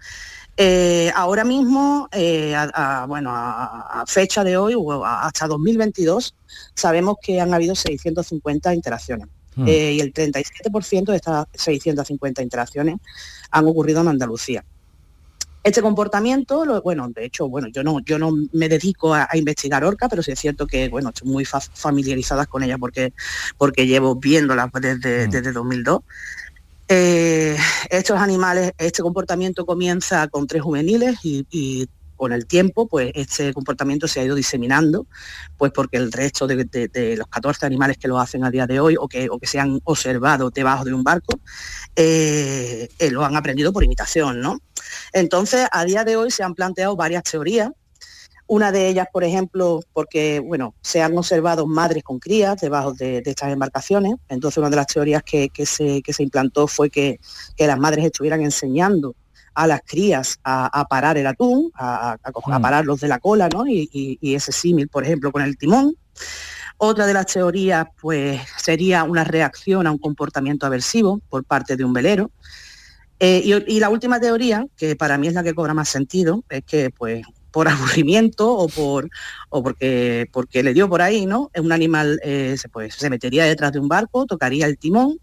[0.58, 4.74] Eh, ahora mismo, eh, a, a- bueno, a, a fecha de hoy,
[5.04, 6.34] hasta 2022,
[6.74, 9.28] sabemos que han habido 650 interacciones.
[9.56, 9.68] Mm.
[9.68, 12.96] Eh, y el 37% de estas 650 interacciones
[13.50, 14.64] han ocurrido en Andalucía.
[15.64, 19.36] Este comportamiento, lo- bueno, de hecho, bueno, yo no, yo no me dedico a, a
[19.36, 23.12] investigar orca, pero sí es cierto que, bueno, estoy muy fa- familiarizada con ella porque,
[23.58, 26.02] porque llevo viéndolas desde, desde 2002.
[26.88, 27.56] Eh,
[27.90, 33.52] estos animales, este comportamiento comienza con tres juveniles y, y con el tiempo, pues este
[33.52, 35.06] comportamiento se ha ido diseminando,
[35.56, 38.96] pues porque el resto de, los 14 animales que lo hacen a día de hoy
[38.98, 41.40] o que, o que se han observado debajo de un barco,
[41.94, 44.58] eh, eh, lo han aprendido por imitación, ¿no?
[45.12, 47.70] Entonces, a día de hoy se han planteado varias teorías.
[48.48, 53.22] Una de ellas, por ejemplo, porque bueno, se han observado madres con crías debajo de,
[53.24, 54.14] estas embarcaciones.
[54.28, 57.18] Entonces, una de las teorías que, que se, que se implantó fue que,
[57.56, 59.16] que las madres estuvieran enseñando
[59.56, 63.18] a las crías a, a parar el atún, a, a- a a pararlos de la
[63.18, 63.66] cola, ¿no?
[63.66, 65.94] Y, y- y ese símil, por ejemplo, con el timón.
[66.78, 71.84] Otra de las teorías, pues, sería una reacción a un comportamiento aversivo por parte de
[71.84, 72.30] un velero.
[73.18, 76.44] Eh, y, y la última teoría, que para mí es la que cobra más sentido,
[76.50, 77.66] es que pues por
[78.04, 79.08] aburrimiento o por
[79.48, 81.50] o porque porque le dio por ahí, ¿no?
[81.58, 85.18] Un animal eh, se, pues, se metería detrás de un barco, tocaría el timón.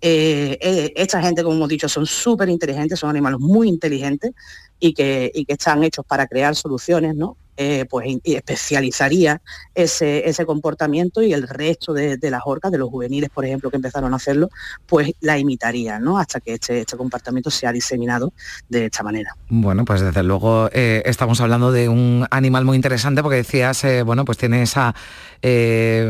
[0.00, 4.32] Eh, eh, esta gente, como hemos dicho, son súper inteligentes, son animales muy inteligentes
[4.80, 7.36] y que, y que están hechos para crear soluciones, ¿no?
[7.60, 9.42] eh, pues y especializaría
[9.74, 13.68] ese, ese comportamiento y el resto de, de las orcas, de los juveniles, por ejemplo,
[13.68, 14.48] que empezaron a hacerlo,
[14.86, 16.18] pues la imitarían, ¿no?
[16.20, 18.32] Hasta que este, este comportamiento sea diseminado
[18.68, 19.34] de esta manera.
[19.48, 24.02] Bueno, pues desde luego eh, estamos hablando de un animal muy interesante porque decías, eh,
[24.04, 24.94] bueno, pues tiene esa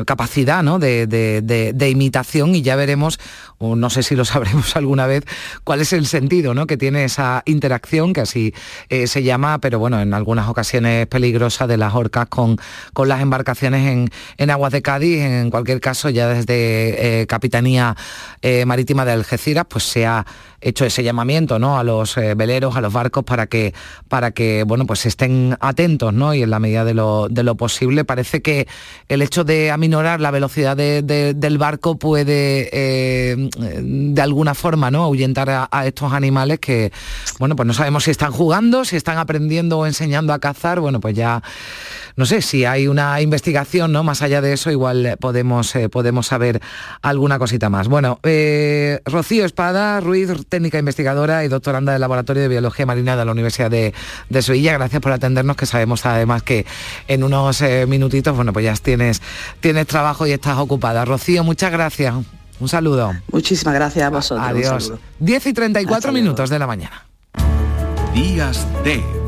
[0.06, 0.78] capacidad ¿no?
[0.78, 3.18] de, de- de- de imitación y ya veremos,
[3.58, 5.24] o no sé si lo sabremos alguna vez,
[5.64, 6.66] cuál es el sentido ¿no?
[6.66, 8.52] que tiene esa interacción, que así
[8.88, 12.58] eh, se llama, pero bueno, en algunas ocasiones peligrosa de las orcas con,
[12.92, 15.20] con las embarcaciones en, en aguas de Cádiz.
[15.20, 17.96] En cualquier caso, ya desde eh, Capitanía
[18.42, 20.26] eh, Marítima de Algeciras, pues se ha
[20.60, 21.78] hecho ese llamamiento ¿no?
[21.78, 23.74] a los eh, veleros, a los barcos, para que,
[24.08, 26.34] para que bueno, pues estén atentos ¿no?
[26.34, 28.04] y en la medida de lo, posible.
[28.04, 28.66] Parece que
[29.08, 35.04] el hecho de aminorar la velocidad de- del barco puede eh, de alguna forma ¿no?
[35.04, 36.92] ahuyentar a, a estos animales que
[37.38, 40.80] bueno, pues no sabemos si están jugando, si están aprendiendo o enseñando a cazar.
[40.80, 41.42] Bueno, pues ya
[42.18, 44.02] no sé si hay una investigación, ¿no?
[44.02, 46.60] Más allá de eso, igual eh, podemos, eh, podemos saber
[47.00, 47.86] alguna cosita más.
[47.86, 53.24] Bueno, eh, Rocío Espada, Ruiz, técnica investigadora y doctoranda del Laboratorio de Biología Marina de
[53.24, 53.94] la Universidad de,
[54.28, 56.66] de Sevilla, gracias por atendernos, que sabemos además que
[57.06, 59.22] en unos eh, minutitos, bueno, pues ya tienes,
[59.60, 61.04] tienes trabajo y estás ocupada.
[61.04, 62.16] Rocío, muchas gracias.
[62.58, 63.14] Un saludo.
[63.30, 64.44] Muchísimas gracias a vosotros.
[64.44, 64.84] Adiós.
[64.86, 65.00] saludo.
[65.20, 67.06] 10 y 34 minutos de la mañana.
[68.12, 69.17] Días de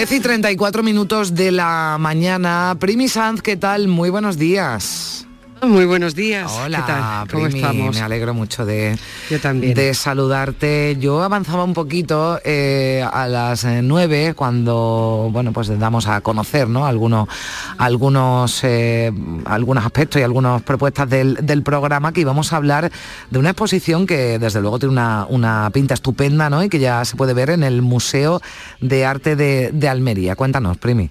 [0.00, 2.74] Diez y 34 minutos de la mañana.
[2.80, 3.86] Primi Sanz, ¿qué tal?
[3.86, 5.26] Muy buenos días.
[5.62, 6.50] Muy buenos días.
[6.50, 7.28] Hola, ¿Qué tal?
[7.28, 7.94] ¿Cómo Primi, estamos?
[7.94, 8.96] Me alegro mucho de,
[9.28, 9.74] Yo también.
[9.74, 10.96] de saludarte.
[10.98, 16.68] Yo avanzaba un poquito eh, a las eh, 9 cuando bueno pues damos a conocer
[16.68, 16.86] ¿no?
[16.86, 17.28] algunos,
[17.76, 19.12] algunos, eh,
[19.44, 22.90] algunos aspectos y algunas propuestas del, del programa que íbamos a hablar
[23.30, 26.64] de una exposición que desde luego tiene una, una pinta estupenda ¿no?
[26.64, 28.40] y que ya se puede ver en el Museo
[28.80, 30.36] de Arte de, de Almería.
[30.36, 31.10] Cuéntanos, Primi.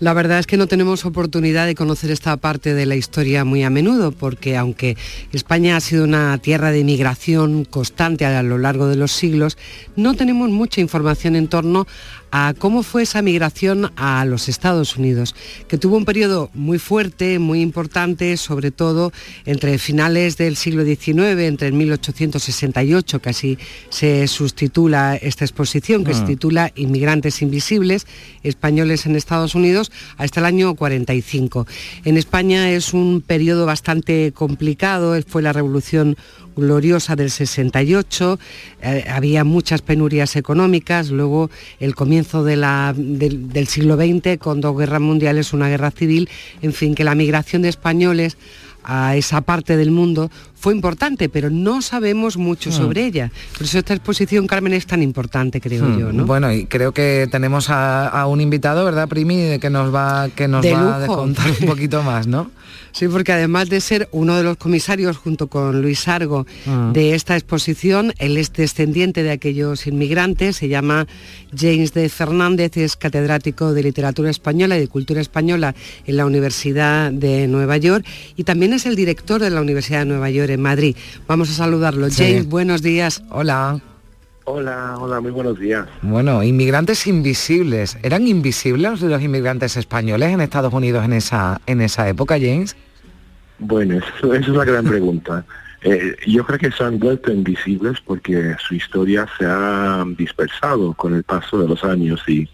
[0.00, 3.64] La verdad es que no tenemos oportunidad de conocer esta parte de la historia muy
[3.64, 4.96] a menudo, porque aunque
[5.32, 9.58] España ha sido una tierra de migración constante a lo largo de los siglos,
[9.96, 11.88] no tenemos mucha información en torno
[12.30, 15.34] a cómo fue esa migración a los Estados Unidos,
[15.68, 19.12] que tuvo un periodo muy fuerte, muy importante, sobre todo
[19.46, 23.58] entre finales del siglo XIX, entre el 1868, que así
[23.90, 26.26] se sustitula esta exposición, que se Ah.
[26.26, 28.06] titula Inmigrantes Invisibles,
[28.42, 31.66] Españoles en Estados Unidos, hasta el año 45.
[32.04, 36.16] En España es un periodo bastante complicado, fue la Revolución
[36.58, 38.38] gloriosa del 68,
[38.82, 44.60] eh, había muchas penurias económicas, luego el comienzo de la- del, del siglo XX con
[44.60, 46.28] dos guerras mundiales, una guerra civil,
[46.62, 48.36] en fin, que la migración de españoles
[48.90, 52.72] a esa parte del mundo fue importante, pero no sabemos mucho Mm.
[52.72, 53.30] sobre ella.
[53.56, 56.24] Por eso esta exposición, Carmen, es tan importante, creo Hmm, yo, ¿no?
[56.24, 59.36] Bueno, y creo que tenemos a, a un invitado, ¿verdad, Primi?
[59.36, 62.50] De que nos va, que nos De va a contar un poquito más, ¿no?
[62.98, 66.90] Sí, porque además de ser uno de los comisarios junto con Luis Argo Ah.
[66.92, 71.06] de esta exposición, él es descendiente de aquellos inmigrantes, se llama
[71.56, 75.76] James de Fernández, es catedrático de literatura española y de cultura española
[76.08, 80.06] en la Universidad de Nueva York y también es el director de la Universidad de
[80.06, 80.96] Nueva York en Madrid.
[81.28, 82.10] Vamos a saludarlo.
[82.10, 82.24] Sí.
[82.24, 83.22] James, buenos días.
[83.30, 83.80] Hola.
[84.42, 85.86] Hola, hola, muy buenos días.
[86.02, 87.96] Bueno, inmigrantes invisibles.
[88.02, 92.74] ¿Eran invisibles los inmigrantes españoles en Estados Unidos en esa, en esa época, James?
[93.58, 95.44] Bueno, eso, esa es la gran pregunta.
[95.82, 101.14] Eh, yo creo que se han vuelto invisibles porque su historia se ha dispersado con
[101.14, 102.48] el paso de los años y,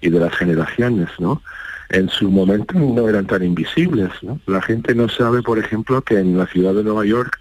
[0.00, 1.42] y de las generaciones, ¿no?
[1.90, 4.40] En su momento no eran tan invisibles, ¿no?
[4.46, 7.40] La gente no sabe, por ejemplo, que en la ciudad de Nueva York,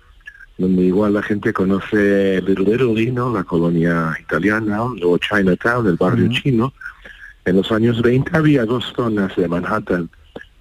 [0.57, 3.33] donde igual la gente conoce Little Italy, ¿no?
[3.33, 6.73] La colonia italiana, o Chinatown, el barrio chino,
[7.45, 10.09] en los años 20 había dos zonas de Manhattan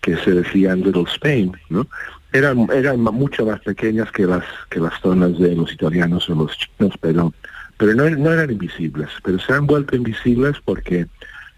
[0.01, 1.87] que se decían Little Spain, ¿no?
[2.33, 6.57] Eran, eran mucho más pequeñas que las que las zonas de los italianos o los
[6.57, 7.33] chinos, pero
[7.77, 11.07] pero no, no eran invisibles, pero se han vuelto invisibles porque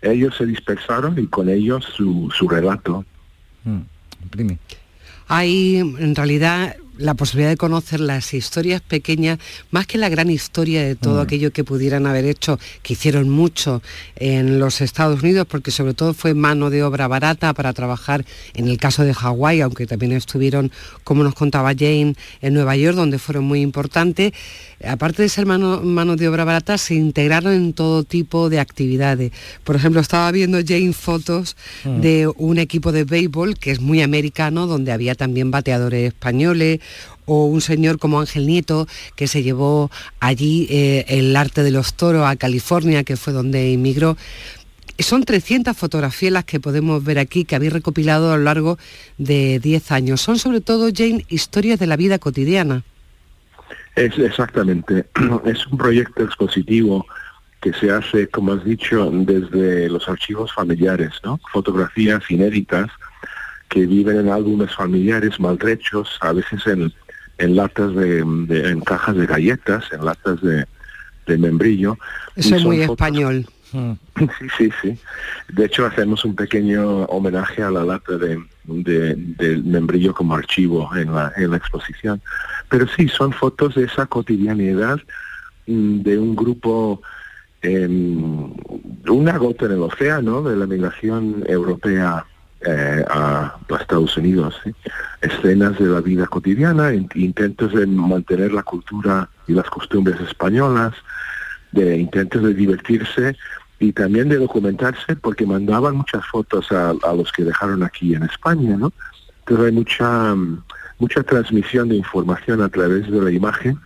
[0.02, 3.04] ellos se dispersaron y con ellos su, su relato.
[4.30, 4.58] Primi.
[5.28, 9.38] Hay en realidad la posibilidad de conocer las historias pequeñas,
[9.70, 11.22] más que la gran historia de todo Mm.
[11.24, 13.82] aquello que pudieran haber hecho, que hicieron mucho
[14.16, 18.68] en los Estados Unidos, porque sobre todo fue mano de obra barata para trabajar en
[18.68, 20.70] el caso de Hawái, aunque también estuvieron,
[21.02, 24.32] como nos contaba Jane, en Nueva York, donde fueron muy importantes.
[24.86, 29.32] Aparte de ser mano, mano de obra barata, se integraron en todo tipo de actividades.
[29.64, 32.00] Por ejemplo, estaba viendo Jane fotos Mm.
[32.00, 36.80] de un equipo de béisbol que es muy americano, donde había también bateadores españoles,
[37.26, 41.94] o un señor como Ángel Nieto, que se llevó allí eh, el arte de los
[41.94, 44.16] toros a California, que fue donde emigró.
[44.98, 48.78] Son 300 fotografías las que podemos ver aquí, que habéis recopilado a lo largo
[49.18, 50.20] de 10 años.
[50.20, 52.84] Son sobre todo, Jane, historias de la vida cotidiana.
[53.96, 55.06] Es exactamente,
[55.46, 57.06] es un proyecto expositivo
[57.60, 61.40] que se hace, como has dicho, desde los archivos familiares, ¿no?
[61.50, 62.90] Fotografías inéditas
[63.74, 66.92] que viven en álbumes familiares maltrechos, a veces en,
[67.38, 70.64] en latas de, de- en cajas de galletas, en latas de,
[71.26, 71.98] de membrillo.
[72.36, 73.46] Eso es muy fotos- español.
[74.38, 74.96] Sí, sí, sí.
[75.52, 81.12] De hecho, hacemos un pequeño homenaje a la lata de, de- membrillo como archivo en
[81.12, 82.22] la, en la exposición.
[82.68, 85.00] Pero sí, son fotos de esa cotidianidad
[85.66, 87.02] mm, de un grupo,
[87.62, 88.52] em,
[89.08, 92.24] una gota en el océano de la migración europea
[92.66, 94.60] eh, a los Estados Unidos.
[95.20, 100.92] Escenas de la vida cotidiana, in- intentos de mantener la cultura y las costumbres españolas,
[101.72, 103.36] de intentos de divertirse
[103.78, 108.22] y también de documentarse porque mandaban muchas fotos a, a los que dejaron aquí en
[108.22, 108.92] España, ¿no?
[109.40, 110.34] Entonces hay mucha
[110.98, 113.78] mucha transmisión de información a través de la imagen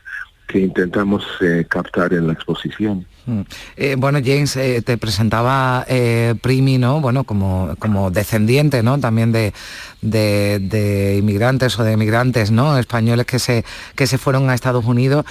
[0.47, 3.07] que intentamos eh, captar en la exposición.
[3.29, 3.41] Mm.
[3.77, 7.03] Eh, bueno, James, eh, te presentaba eh, Primi, ¿no?
[7.03, 8.99] Bueno, como, como descendiente, ¿no?
[8.99, 9.53] También de,
[10.01, 12.79] de- inmigrantes o de emigrantes, ¿no?
[12.79, 15.27] Españoles que se, que se fueron a Estados Unidos.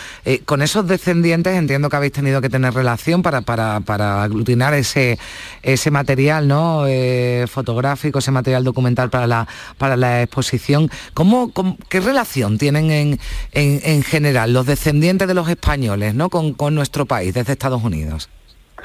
[0.45, 5.17] Con esos descendientes entiendo que habéis tenido que tener relación para, para, para aglutinar ese,
[5.63, 6.83] ese material, ¿no?
[7.47, 9.47] Fotográfico, ese material documental para la,
[9.79, 10.91] para la exposición.
[11.15, 13.19] ¿Cómo, cómo- qué relación tienen en,
[13.53, 16.29] en, en general los descendientes de los españoles, ¿no?
[16.29, 17.86] Con, con nuestro país, desde Estados Unidos.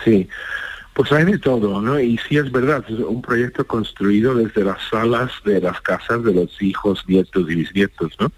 [0.04, 0.28] Sí,
[0.94, 1.98] pues hay de todo, ¿no?
[2.00, 6.34] Y sí es verdad, es un proyecto construido desde las salas de las casas de
[6.34, 8.30] los hijos, nietos y bisnietos, ¿no?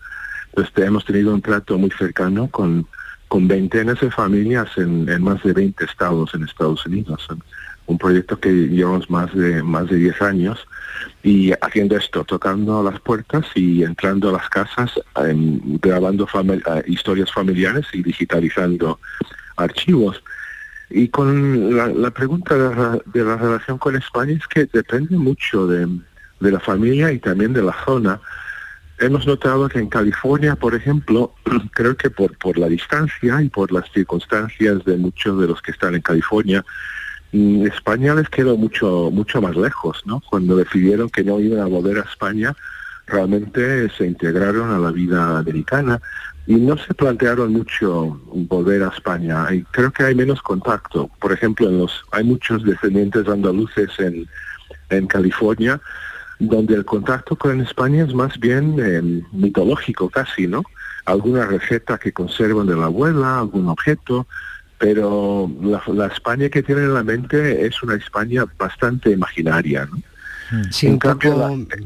[0.51, 2.87] Entonces te- hemos tenido un trato muy cercano con,
[3.29, 7.27] con veintenas de familias en, más de 20 estados en Estados Unidos.
[7.87, 10.65] Un proyecto que llevamos más de más de 10 años
[11.23, 14.93] y haciendo esto, tocando las puertas y entrando a las casas,
[15.27, 19.01] em, grabando fami- eh, historias familiares y digitalizando
[19.57, 20.23] archivos.
[20.91, 25.17] Y con la, la pregunta de la, de la relación con España es que depende
[25.17, 25.89] mucho de,
[26.41, 28.21] de la familia y también de la zona.
[28.99, 31.35] Hemos notado que en California, por ejemplo,
[31.73, 35.73] creo que por, por la distancia y por las circunstancias de muchos de los que
[35.73, 36.65] están en California,
[37.33, 40.21] mm, España les quedó mucho, mucho más lejos, ¿no?
[40.21, 42.55] Cuando decidieron que no iban a volver a España,
[43.07, 46.01] realmente se integraron a la vida americana
[46.47, 49.47] y no se plantearon mucho volver a España.
[49.53, 51.09] Y creo que hay menos contacto.
[51.21, 54.27] Por ejemplo, en los, hay muchos descendientes andaluces en,
[54.91, 55.81] en California
[56.39, 60.63] donde el contacto con España es más bien eh, mitológico casi, ¿no?
[61.07, 64.27] Alguna receta que conservan de la abuela, algún objeto,
[64.79, 70.03] pero la, la España que tienen en la mente es una España bastante imaginaria, ¿no?
[70.71, 71.49] Sí, En un cambio, poco...
[71.49, 71.77] la-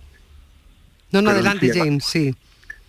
[1.13, 2.35] No, no, adelante, James, sí.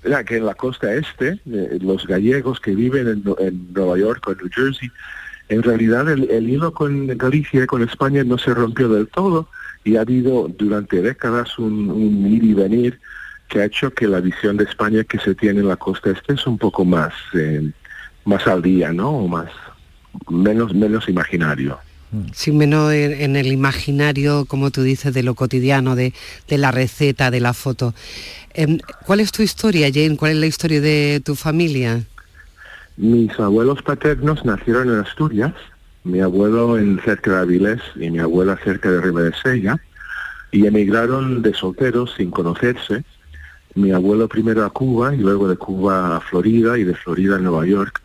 [0.04, 3.98] Era que en la costa este, eh, los gallegos que viven en, Nu- en Nueva
[3.98, 4.90] York o en New Jersey,
[5.50, 9.50] en realidad el, el hilo con Galicia y con España no se rompió del todo
[9.84, 13.00] y ha habido durante décadas un, un ir y venir
[13.48, 16.34] que ha hecho que la visión de España que se tiene en la costa este
[16.34, 17.72] es un poco más eh,
[18.26, 19.10] más al día, ¿no?
[19.10, 19.50] O más
[20.30, 21.80] menos menos imaginario.
[22.34, 26.14] Sí, menos en, el imaginario, como tú dices, de lo cotidiano, de,
[26.48, 27.94] de la receta, de la foto.
[28.54, 30.18] Em, ¿Cuál es tu historia, Jane?
[30.18, 32.04] ¿Cuál es la historia de tu familia?
[32.98, 35.54] Mis abuelos paternos nacieron en Asturias,
[36.04, 39.80] mi abuelo en cerca de Avilés y mi abuela cerca de Ribadesella,
[40.52, 43.04] y emigraron de solteros sin conocerse.
[43.76, 47.40] Mi abuelo primero a Cuba y luego de Cuba a Florida y de Florida a
[47.40, 48.02] Nueva York.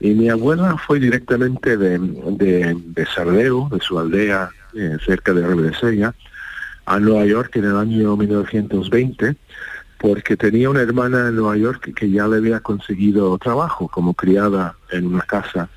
[0.00, 5.46] Y mi abuela fue directamente de, de, de Sardeu, de su aldea eh, cerca de
[5.46, 6.14] Ribadesella,
[6.84, 9.36] a Nueva York en el año 1920
[9.98, 14.76] porque tenía una hermana en Nueva York que ya le había conseguido trabajo como criada
[14.90, 15.68] en una casa.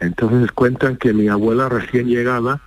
[0.00, 2.60] Entonces cuentan que mi abuela recién llegada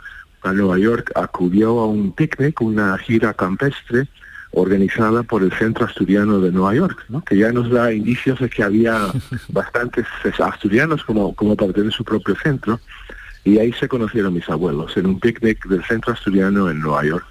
[0.43, 4.07] a Nueva York acudió a un picnic, una gira campestre,
[4.53, 7.23] organizada por el Centro Asturiano de Nueva York, ¿no?
[7.23, 9.07] que ya nos da indicios de que había
[9.49, 10.05] bastantes
[10.39, 12.79] asturianos como, como para tener su propio centro,
[13.43, 17.25] y ahí se conocieron mis abuelos, en un picnic del Centro Asturiano en Nueva York.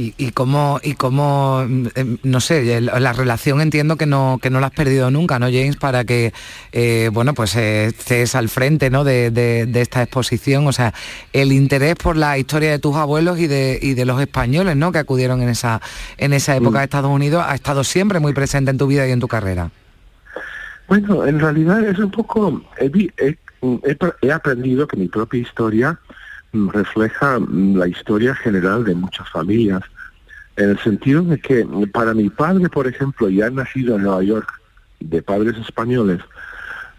[0.00, 4.38] Y, y cómo, y cómo, mm, em, no sé, el- la relación entiendo que no,
[4.40, 5.74] que no la has perdido nunca, ¿no, James?
[5.76, 6.32] Para que,
[6.70, 9.02] eh, bueno, pues eh, estés al frente, ¿no?
[9.02, 10.94] De, de- de esta exposición, o sea,
[11.32, 14.92] el interés por la historia de tus abuelos y de, y de los españoles, ¿no?
[14.92, 15.80] Que acudieron en esa,
[16.16, 19.10] en esa época a Estados Unidos, ha estado siempre muy presente en tu vida y
[19.10, 19.72] en tu carrera.
[20.86, 23.36] Bueno, en realidad es un poco, he, he-
[23.82, 26.07] he pr- he aprendido que mi propia historia mm,
[26.52, 29.82] refleja mm, la historia general de muchas familias,
[30.56, 34.22] en el sentido de que mm, para mi padre, por ejemplo, ya nacido en Nueva
[34.22, 34.50] York,
[35.00, 36.20] de padres españoles,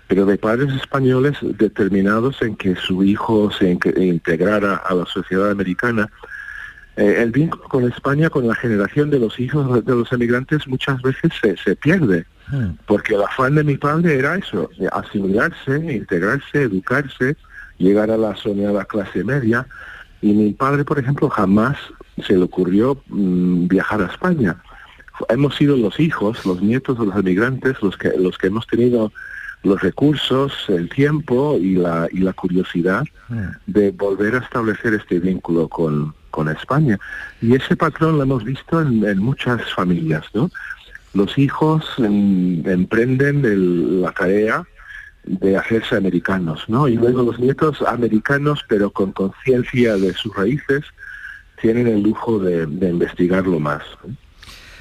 [0.07, 5.51] pero de padres españoles determinados en que su hijo se in- integrara a la sociedad
[5.51, 6.09] americana,
[6.95, 11.01] eh, el vínculo con España, con la generación de los hijos de los emigrantes muchas
[11.01, 12.25] veces se, se pierde.
[12.87, 17.35] Porque el afán de mi padre era eso, asimilarse, integrarse, educarse,
[17.79, 19.65] llegar a la soñada clase media.
[20.21, 21.77] Y mi padre, por ejemplo, jamás
[22.27, 24.57] se le ocurrió mm, viajar a España.
[25.29, 29.11] Hemos sido los hijos, los nietos de los emigrantes, los que, los que hemos tenido
[29.63, 33.03] los recursos, el tiempo y la, y la curiosidad
[33.65, 36.97] de volver a establecer este vínculo con, con España.
[37.41, 40.49] Y ese patrón lo hemos visto en, en muchas familias, ¿no?
[41.13, 44.63] Los hijos em, emprenden el- la tarea
[45.29, 46.87] de hacerse americanos, ¿no?
[46.87, 50.83] Y luego los nietos americanos, pero con conciencia de sus raíces,
[51.61, 53.83] tienen el lujo de, de investigarlo más.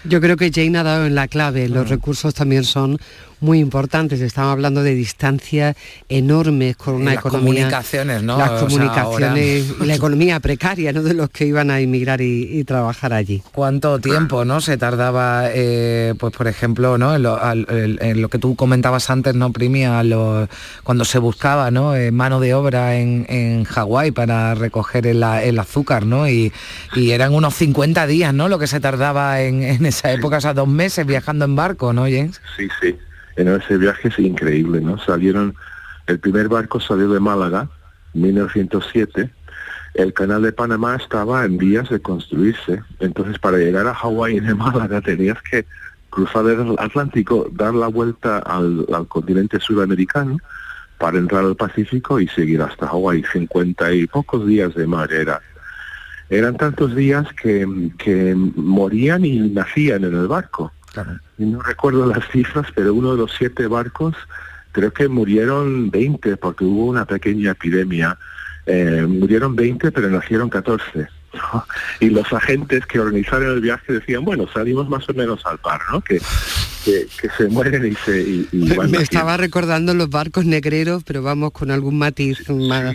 [0.05, 1.69] Yo creo que Jane ha dado en la clave.
[1.69, 2.99] Los recursos también son
[3.41, 4.21] muy importantes.
[4.21, 5.77] Estamos hablando de distancias
[6.09, 7.63] enormes con una las economía.
[7.63, 8.39] comunicaciones, ¿no?
[8.39, 11.03] Las O sea, comunicaciones, ahora- la economía precaria, ¿no?
[11.03, 13.43] De los que iban a emigrar y, y trabajar allí.
[13.53, 17.15] ¿Cuánto tiempo no se tardaba, eh, pues por ejemplo, ¿no?
[17.15, 20.49] en, lo, al- el- en lo que tú comentabas antes, no primía lo-
[20.85, 21.95] cuando se buscaba ¿no?
[21.97, 26.29] Eh, mano de obra en, en Hawái para recoger el, a- el azúcar, ¿no?
[26.29, 26.53] Y,
[26.95, 28.49] y eran unos 50 días, ¿no?
[28.49, 31.93] Lo que se tardaba en, en esa época, o sea, dos meses viajando en barco,
[31.93, 32.41] ¿no, James?
[32.57, 32.97] Sí, sí.
[33.39, 34.99] En ese viaje es increíble, ¿no?
[34.99, 35.55] Salieron,
[36.09, 37.71] el primer barco salió de Málaga,
[38.15, 39.31] 1907.
[39.95, 42.83] El canal de Panamá estaba en vías de construirse.
[42.99, 45.65] Entonces, para llegar a Hawái de Málaga tenías que
[46.11, 50.39] cruzar el Atlántico, dar la vuelta al, continente sudamericano
[50.99, 53.23] para entrar al Pacífico y seguir hasta Hawái.
[53.33, 55.41] 50 y pocos días de mar era.
[56.29, 60.73] Eran tantos días que morían y nacían en el barco.
[61.39, 64.15] No recuerdo las cifras, pero uno de los siete barcos
[64.73, 68.19] creo que murieron 20 porque hubo una pequeña epidemia.
[68.67, 71.09] Eh, murieron 20, pero nacieron 14.
[71.35, 71.65] ¿No?
[72.01, 75.81] Y los agentes que organizaron el viaje decían, bueno, salimos más o menos al par,
[75.91, 76.01] ¿no?
[76.01, 76.21] Que,
[76.85, 81.03] que, que se mueren y se y, y van Me estaba recordando los barcos negreros,
[81.05, 82.95] pero vamos con algún matiz más,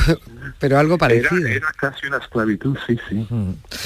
[0.58, 1.36] pero algo parecido.
[1.38, 3.26] Era, era casi una esclavitud, sí, sí.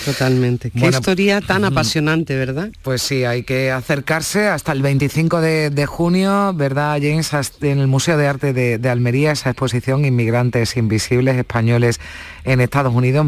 [0.04, 0.70] Totalmente.
[0.70, 2.70] Qué Bueno, historia tan apasionante, ¿verdad?
[2.82, 7.30] Pues sí, hay que acercarse hasta el 25 de, de junio, ¿verdad, James?
[7.60, 12.00] En el Museo de Arte de, de Almería, esa exposición Inmigrantes Invisibles Españoles
[12.44, 13.26] en Estados Unidos,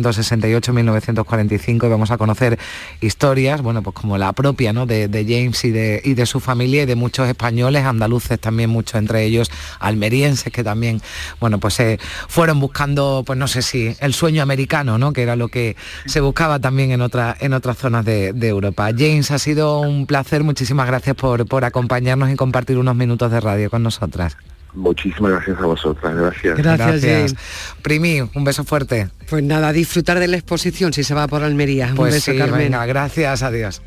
[0.00, 1.86] 1868-1945.
[1.86, 2.58] y Vamos a conocer
[3.00, 4.86] historias, bueno, pues como la propia, ¿no?
[4.86, 8.96] De, James y de, y de su familia y de muchos españoles, andaluces también, muchos
[8.96, 11.00] entre ellos, almerienses que también,
[11.40, 15.12] bueno, pues eh, fueron buscando, pues no sé si el sueño americano, ¿no?
[15.12, 15.76] Que era lo que
[16.06, 18.90] se buscaba también en, otra, en otras zonas de, de Europa.
[18.96, 23.40] James, ha sido un placer, muchísimas gracias por, por acompañarnos y compartir unos minutos de
[23.40, 24.36] radio con nosotras.
[24.76, 26.58] Muchísimas gracias a vosotras, gracias.
[26.58, 27.34] Gracias, James.
[27.82, 29.08] Primi, un beso fuerte.
[29.28, 31.92] Pues nada, disfrutar de la exposición si se va por Almería.
[31.96, 32.58] Pues un beso, sí, Carmen.
[32.58, 33.82] venga, gracias, adiós.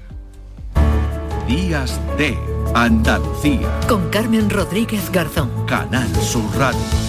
[1.48, 2.38] Días de
[2.76, 3.70] Andalucía.
[3.88, 5.50] Con Carmen Rodríguez Garzón.
[5.66, 7.09] Canal Sur Radio.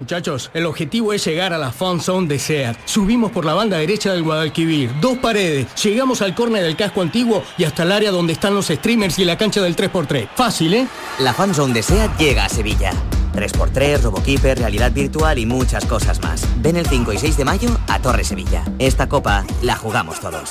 [0.00, 2.76] Muchachos, el objetivo es llegar a la Fan Zone de SEAT.
[2.84, 7.42] Subimos por la banda derecha del Guadalquivir, dos paredes, llegamos al córner del casco antiguo
[7.56, 10.28] y hasta el área donde están los streamers y la cancha del 3x3.
[10.36, 10.86] Fácil, ¿eh?
[11.18, 12.92] La Fan Zone de SEAT llega a Sevilla.
[13.34, 16.46] 3x3, RoboKeeper, realidad virtual y muchas cosas más.
[16.62, 18.64] Ven el 5 y 6 de mayo a Torre Sevilla.
[18.78, 20.50] Esta copa la jugamos todos.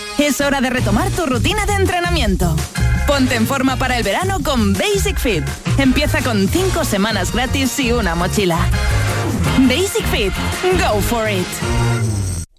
[0.17, 2.55] Es hora de retomar tu rutina de entrenamiento.
[3.07, 5.43] Ponte en forma para el verano con Basic Fit.
[5.77, 8.57] Empieza con 5 semanas gratis y una mochila.
[9.67, 10.33] Basic Fit.
[10.79, 11.47] Go for it.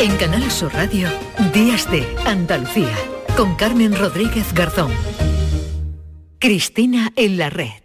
[0.00, 1.08] En Canal Sur Radio,
[1.52, 2.94] Días de Andalucía,
[3.36, 4.92] con Carmen Rodríguez Garzón.
[6.38, 7.82] Cristina en la red.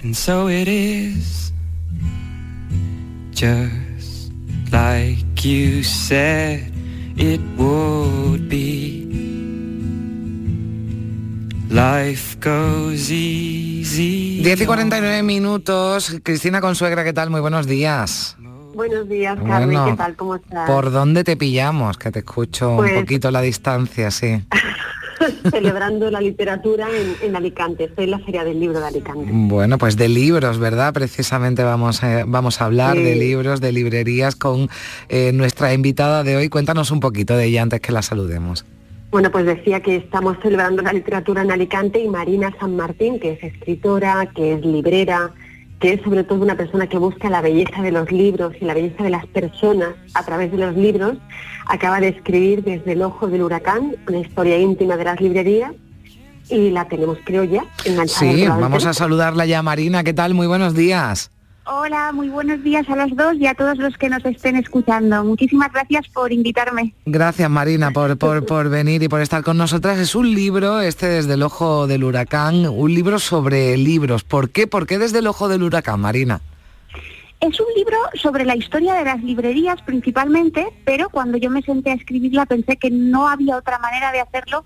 [0.00, 1.52] And so it is,
[3.32, 4.32] just
[4.70, 6.72] like you said
[7.16, 9.04] it would be.
[11.68, 14.42] Life goes easy.
[14.44, 16.20] 10 y 49 minutos.
[16.22, 17.30] Cristina Consuegra, ¿qué tal?
[17.30, 18.36] Muy buenos días.
[18.78, 20.14] Buenos días, Carmen, Bueno, ¿qué tal?
[20.14, 20.70] ¿Cómo estás?
[20.70, 21.98] ¿Por dónde te pillamos?
[21.98, 24.40] Que te escucho Pues- un poquito a la distancia, sí.
[25.50, 27.86] Celebrando la literatura en, en Alicante.
[27.86, 29.26] Estoy en la Feria del Libro de Alicante.
[29.32, 30.94] Bueno, pues de libros, ¿verdad?
[30.94, 33.02] Precisamente vamos, a- vamos a hablar Sí.
[33.02, 34.68] de libros, de librerías con
[35.08, 36.48] eh, nuestra invitada de hoy.
[36.48, 38.64] Cuéntanos un poquito de ella antes que la saludemos.
[39.10, 43.32] Bueno, pues decía que estamos celebrando la literatura en Alicante y Marina San Martín, que
[43.32, 45.32] es escritora, que es librera,
[45.80, 48.74] que es sobre todo una persona que busca la belleza de los libros y la
[48.74, 51.16] belleza de las personas a través de los libros,
[51.66, 55.72] acaba de escribir Desde el ojo del huracán, una historia íntima de las librerías,
[56.50, 58.32] y la tenemos, creo ya, enganchada.
[58.32, 60.02] Sí, vamos a saludarla ya, Marina.
[60.02, 60.34] ¿Qué tal?
[60.34, 61.30] Muy buenos días.
[61.70, 65.22] Hola, muy buenos días a los dos y a todos los que nos estén escuchando.
[65.22, 66.94] Muchísimas gracias por invitarme.
[67.04, 69.98] Gracias, Marina, por, por, por venir y por estar con nosotras.
[69.98, 74.24] Es un libro, este desde el ojo del huracán, un libro sobre libros.
[74.24, 74.66] ¿Por qué?
[74.66, 76.40] ¿Por qué desde el ojo del huracán, Marina?
[77.40, 81.90] Es un libro sobre la historia de las librerías principalmente, pero cuando yo me senté
[81.90, 84.64] a escribirla pensé que no había otra manera de hacerlo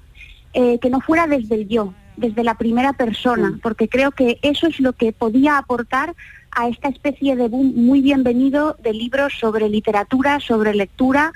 [0.54, 4.68] eh, que no fuera desde el yo, desde la primera persona, porque creo que eso
[4.68, 6.14] es lo que podía aportar
[6.54, 11.32] a esta especie de boom muy bienvenido de libros sobre literatura, sobre lectura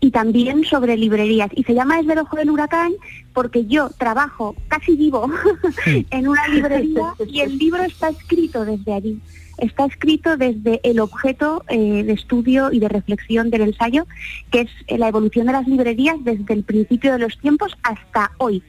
[0.00, 1.50] y también sobre librerías.
[1.54, 2.92] Y se llama Desde el ojo del huracán
[3.32, 5.30] porque yo trabajo, casi vivo,
[6.10, 9.20] en una librería y el libro está escrito desde allí.
[9.58, 14.06] Está escrito desde el objeto eh, de estudio y de reflexión del ensayo,
[14.50, 18.62] que es la evolución de las librerías desde el principio de los tiempos hasta hoy.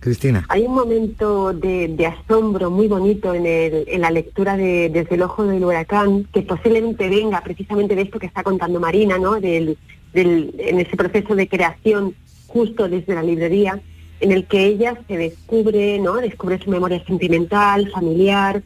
[0.00, 0.44] Cristina.
[0.48, 5.22] Hay un momento de, asombro muy bonito en, el- en la lectura de Desde el
[5.22, 9.40] ojo del huracán, que posiblemente venga precisamente de esto que está contando Marina, ¿no?
[9.40, 9.76] Del,
[10.12, 12.14] del- en ese proceso de creación
[12.46, 13.80] justo desde la librería,
[14.20, 16.14] en el que ella se descubre, ¿no?
[16.16, 18.62] Descubre su memoria sentimental, familiar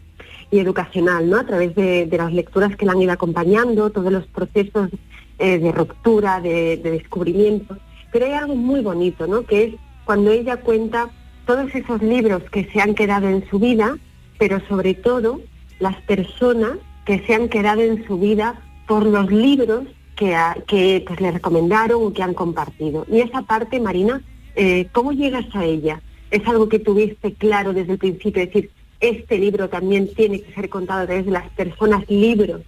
[0.51, 1.39] y educacional, ¿no?
[1.39, 4.91] A través de, de las lecturas que la han ido acompañando, todos los procesos
[5.39, 7.77] eh, de ruptura, de, de descubrimiento.
[8.13, 9.43] Pero hay algo muy bonito, ¿no?
[9.45, 9.75] Que es
[10.05, 11.11] cuando ella cuenta
[11.47, 13.97] todos esos libros que se han quedado en su vida,
[14.39, 15.41] pero sobre todo
[15.81, 16.73] las personas
[17.05, 19.85] que se han quedado en su vida por los libros
[20.17, 23.07] que, ha- que pues, le recomendaron o que han compartido.
[23.11, 24.23] Y esa parte, Marina,
[24.55, 26.01] eh, ¿cómo llegas a ella?
[26.31, 28.43] ¿Es algo que tuviste claro desde el principio?
[28.43, 28.71] Es decir,
[29.01, 32.61] este libro también tiene que ser contado a través de las personas libros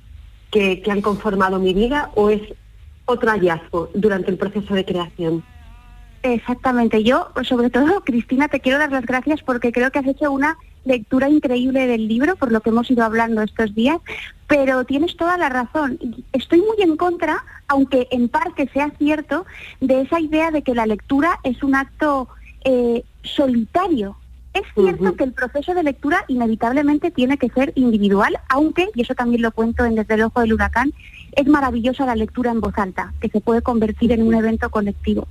[0.51, 2.41] que, que han conformado mi vida o es
[3.07, 5.45] otro hallazgo durante el proceso de creación?
[6.25, 7.05] Exactamente.
[7.05, 10.57] Yo, sobre todo, Cristina, te quiero dar las gracias porque creo que has hecho una
[10.87, 13.99] lectura increíble del libro, por lo que hemos ido hablando estos días,
[14.47, 15.99] pero tienes toda la razón.
[16.33, 19.45] Estoy muy en contra, aunque en parte sea cierto,
[19.81, 22.29] de esa idea de que la lectura es un acto
[22.65, 24.17] eh, solitario.
[24.55, 29.15] Es cierto que el proceso de lectura inevitablemente tiene que ser individual, aunque, y eso
[29.15, 30.93] también lo cuento en Desde el Ojo del Huracán,
[31.33, 35.27] es maravillosa la lectura en voz alta, que se puede convertir en un evento colectivo.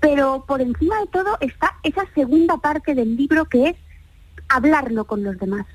[0.00, 3.76] Pero por encima de todo está esa segunda parte del libro que es
[4.48, 5.66] hablarlo con los demás.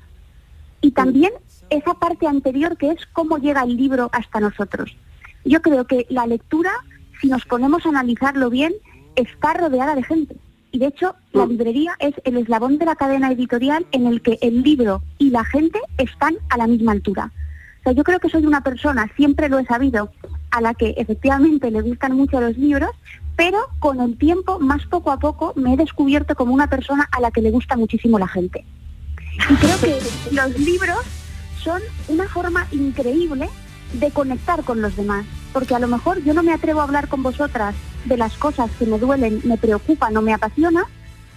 [0.80, 1.32] Y también
[1.70, 4.96] esa parte anterior que es cómo llega el libro hasta nosotros.
[5.44, 6.72] Yo creo que la lectura,
[7.20, 8.74] si nos ponemos a analizarlo bien,
[9.14, 10.36] está rodeada de gente
[10.76, 14.38] y de hecho, la librería es el eslabón de la cadena editorial en el que
[14.42, 17.32] el libro y la gente están a la misma altura.
[17.80, 20.10] O sea, yo creo que soy una persona, siempre lo he sabido,
[20.50, 22.90] a la que efectivamente le gustan mucho los libros,
[23.36, 27.20] pero con el tiempo, más poco a poco, me he descubierto como una persona a
[27.20, 28.64] la que le gusta muchísimo la gente.
[29.50, 29.98] Y creo que
[30.34, 30.98] los libros
[31.62, 33.48] son una forma increíble
[33.92, 37.08] de conectar con los demás, porque a lo mejor yo no me atrevo a hablar
[37.08, 37.74] con vosotras
[38.06, 40.84] de las cosas que me duelen, me preocupan o me apasiona,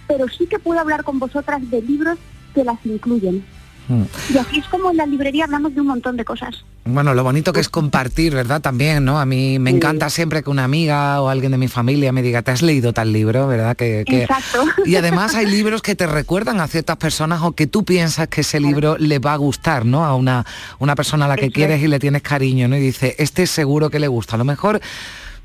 [0.06, 2.18] pero sí que puedo hablar con vosotras de libros
[2.54, 3.44] que las incluyen.
[3.90, 4.04] Mm.
[4.32, 6.64] Y así es como en la librería hablamos de un montón de cosas.
[6.84, 8.60] Bueno, lo bonito que es compartir, ¿verdad?
[8.60, 9.18] También, ¿no?
[9.18, 12.42] A mí me encanta siempre que una amiga o alguien de mi familia me diga,
[12.42, 13.76] ¿te has leído tal libro, verdad?
[13.76, 14.64] Que, Exacto.
[14.86, 18.42] Y además hay libros que te recuerdan a ciertas personas o que tú piensas que
[18.42, 20.04] ese libro le va a gustar, ¿no?
[20.04, 20.46] A una,
[20.78, 22.76] una persona a la que quieres y le tienes cariño, ¿no?
[22.76, 24.36] Y dice, este seguro que le gusta.
[24.36, 24.80] A lo mejor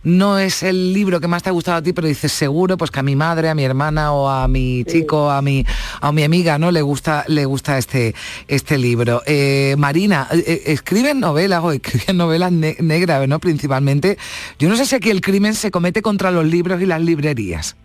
[0.06, 2.91] no es el libro que más te ha gustado a ti, pero dices seguro pues
[2.91, 5.66] que a mi madre, a mi hermana o a mi chico, a mi,
[5.99, 6.72] a mi amiga, ¿no?
[6.72, 8.16] Le gusta, le gusta este,
[8.47, 9.22] este libro.
[9.26, 13.39] Eh, Marina, eh, eh, escriben novelas o escriben novelas negras, ¿no?
[13.39, 14.18] Principalmente.
[14.60, 17.76] Yo no sé si aquí el crimen se comete contra los libros y las librerías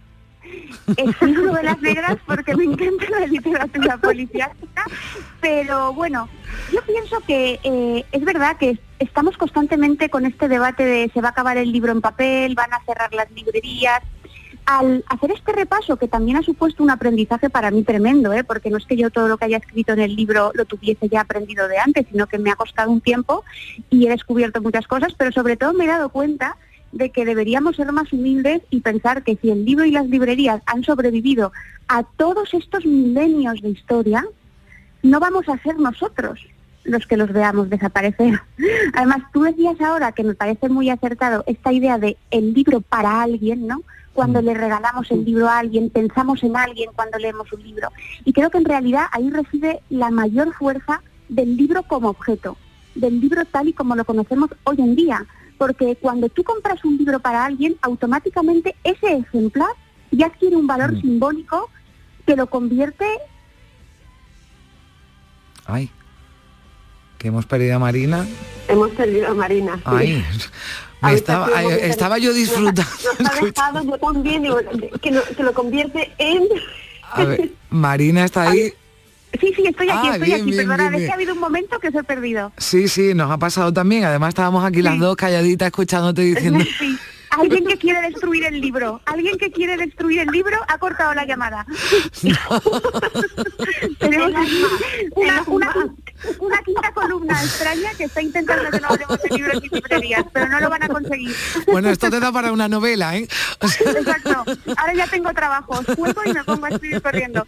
[0.96, 3.98] escribo novelas negras porque me encanta la literatura
[5.40, 6.28] pero bueno,
[6.72, 11.28] yo pienso que eh, es verdad que estamos constantemente con este debate de se va
[11.28, 14.02] a acabar el libro en papel, van a cerrar las librerías.
[14.66, 18.44] Al hacer este repaso, que también ha supuesto un aprendizaje para mí tremendo, ¿eh?
[18.44, 21.08] porque no es que yo todo lo que haya escrito en el libro lo tuviese
[21.08, 23.42] ya aprendido de antes, sino que me ha costado un tiempo
[23.88, 26.56] y he descubierto muchas cosas, pero sobre todo me he dado cuenta
[26.92, 30.62] de que deberíamos ser más humildes y pensar que si el libro y las librerías
[30.66, 31.52] han sobrevivido
[31.88, 34.24] a todos estos milenios de historia,
[35.02, 36.40] no vamos a ser nosotros
[36.84, 38.40] los que los veamos desaparecer.
[38.94, 43.22] Además, tú decías ahora que me parece muy acertado esta idea de el libro para
[43.22, 43.82] alguien, ¿no?
[44.12, 44.44] Cuando mm.
[44.44, 47.90] le regalamos el libro a alguien, pensamos en alguien cuando leemos un libro.
[48.24, 52.56] Y creo que en realidad ahí reside la mayor fuerza del libro como objeto,
[52.94, 55.26] del libro tal y como lo conocemos hoy en día
[55.60, 59.68] porque cuando tú compras un libro para alguien, automáticamente ese ejemplar
[60.10, 61.00] ya adquiere un valor mm.
[61.02, 61.68] simbólico
[62.26, 63.04] que lo convierte...
[65.66, 65.90] Ay,
[67.18, 68.26] que hemos perdido a Marina.
[68.68, 69.78] Hemos perdido a Marina.
[69.84, 70.24] Ay,
[71.12, 72.82] estaba, yo disfrutando.
[73.18, 74.44] Nos, yo también,
[75.02, 76.44] que, lo convierte en...
[77.68, 78.72] Marina está ahí.
[79.38, 80.52] Sí, sí, estoy aquí, ah, estoy aquí.
[80.52, 82.52] Perdona, es que ha habido un momento que se he perdido.
[82.56, 84.04] Sí, sí, nos ha pasado también.
[84.04, 86.64] Además estábamos aquí las dos calladitas escuchándote diciendo...
[87.30, 89.00] Alguien que quiere destruir el libro.
[89.06, 91.64] Alguien que quiere destruir el libro ha cortado la llamada.
[93.98, 94.32] Tenemos
[95.14, 95.74] una, una,
[96.38, 100.48] una, quinta columna extraña que está intentando que no hablemos de libros y librerías, pero
[100.48, 101.34] no lo van a conseguir.
[101.66, 103.26] Bueno, esto te da para una novela, ¿eh?
[103.60, 104.44] Exacto.
[104.76, 105.80] Ahora ya tengo trabajo.
[105.96, 107.46] Juego y me pongo a escribir corriendo.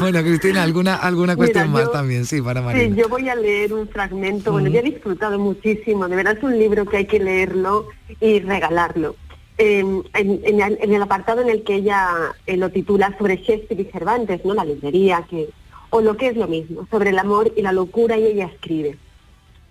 [0.00, 2.26] Bueno, Cristina, ¿alguna, alguna cuestión más también?
[2.26, 2.84] Sí, para María.
[2.84, 4.52] Sí, yo voy a leer un fragmento.
[4.52, 6.08] Bueno, yo he disfrutado muchísimo.
[6.08, 7.88] De verdad es un libro que hay que leerlo
[8.20, 9.16] y regalarlo.
[9.58, 12.08] en, el apartado en el que ella
[12.46, 14.54] eh, lo titula sobre Shakespeare y Cervantes, ¿no?
[14.54, 15.50] La librería, que,
[15.92, 18.98] o lo que es lo mismo, sobre el amor y la locura, y ella escribe.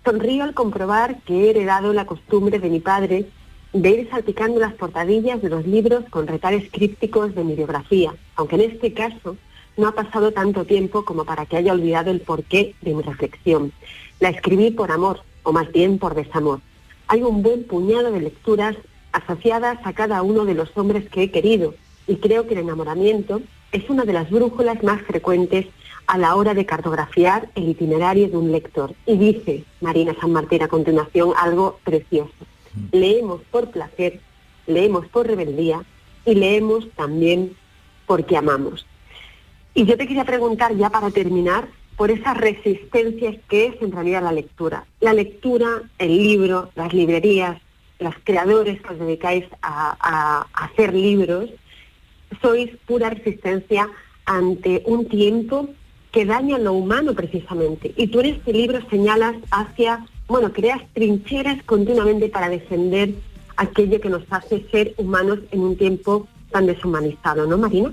[0.04, 3.26] Sonrío al comprobar que he heredado la costumbre de mi padre
[3.74, 8.56] de ir salpicando las portadillas de los libros con retales crípticos de mi biografía, aunque
[8.56, 9.36] en este caso
[9.76, 13.72] no ha pasado tanto tiempo como para que haya olvidado el porqué de mi reflexión.
[14.20, 16.60] La escribí por amor, o más bien por desamor
[17.12, 18.74] hay un buen puñado de lecturas
[19.12, 21.74] asociadas a cada uno de los hombres que he querido
[22.06, 23.42] y creo que el enamoramiento
[23.72, 25.66] es una de las brújulas más frecuentes
[26.06, 28.94] a la hora de cartografiar el itinerario de un lector.
[29.06, 32.32] Y dice Marina San Martín a continuación algo precioso.
[32.74, 32.96] Mm.
[32.96, 34.20] Leemos por placer,
[34.66, 35.82] leemos por rebeldía
[36.24, 37.56] y leemos también
[38.06, 38.86] porque amamos.
[39.74, 44.22] Y yo te quería preguntar ya para terminar, por esas resistencias que es en realidad
[44.22, 44.86] la lectura.
[45.00, 47.60] La lectura, el libro, las librerías,
[47.98, 51.50] los creadores que os dedicáis a, hacer libros,
[52.40, 53.88] sois pura resistencia
[54.24, 55.68] ante un tiempo
[56.12, 57.92] que daña lo humano precisamente.
[57.96, 63.14] Y tú en este libro señalas hacia, bueno, creas trincheras continuamente para defender
[63.56, 67.92] aquello que nos hace ser humanos en un tiempo tan deshumanizado, ¿no, Marina?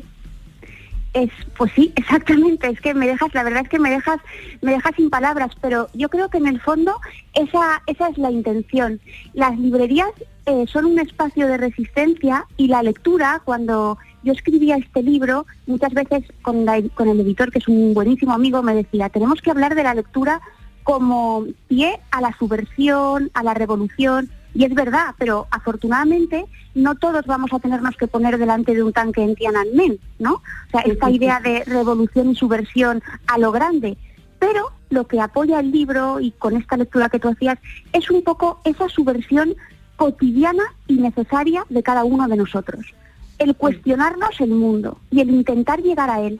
[1.13, 4.19] Es, pues sí, exactamente, es que me dejas, la verdad es que me dejas,
[4.61, 6.99] me dejas sin palabras, pero yo creo que en el fondo
[7.33, 8.99] esa, esa es la intención.
[9.33, 10.09] Las librerías
[10.45, 15.93] eh, son un espacio de resistencia y la lectura, cuando yo escribía este libro, muchas
[15.93, 19.75] veces con, con el editor, que es un buenísimo amigo, me decía, tenemos que hablar
[19.75, 20.41] de la lectura
[20.83, 27.25] como pie a la subversión, a la revolución, y es verdad, pero afortunadamente no todos
[27.25, 30.33] vamos a tenernos que poner delante de un tanque en Tiananmen, ¿no?
[30.35, 33.97] O sea, esta idea de revolución y subversión a lo grande.
[34.39, 37.59] Pero lo que apoya el libro y con esta lectura que tú hacías
[37.93, 39.55] es un poco esa subversión
[39.97, 42.93] cotidiana y necesaria de cada uno de nosotros.
[43.39, 46.39] El cuestionarnos el mundo y el intentar llegar a él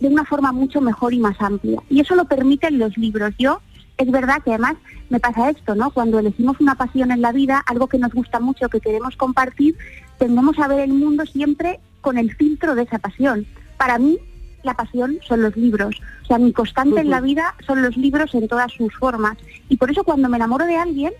[0.00, 1.82] de una forma mucho mejor y más amplia.
[1.88, 3.34] Y eso lo permiten los libros.
[3.38, 3.60] Yo
[3.96, 4.74] es verdad que además
[5.08, 5.90] me pasa esto, ¿no?
[5.90, 9.76] Cuando elegimos una pasión en la vida, algo que nos gusta mucho, que queremos compartir,
[10.18, 13.46] tendemos a ver el mundo siempre con el filtro de esa pasión.
[13.78, 14.18] Para mí,
[14.62, 15.96] la pasión son los libros.
[16.22, 19.38] O sea, mi constante en la vida son los libros en todas sus formas.
[19.68, 21.12] Y por eso cuando me enamoro de alguien,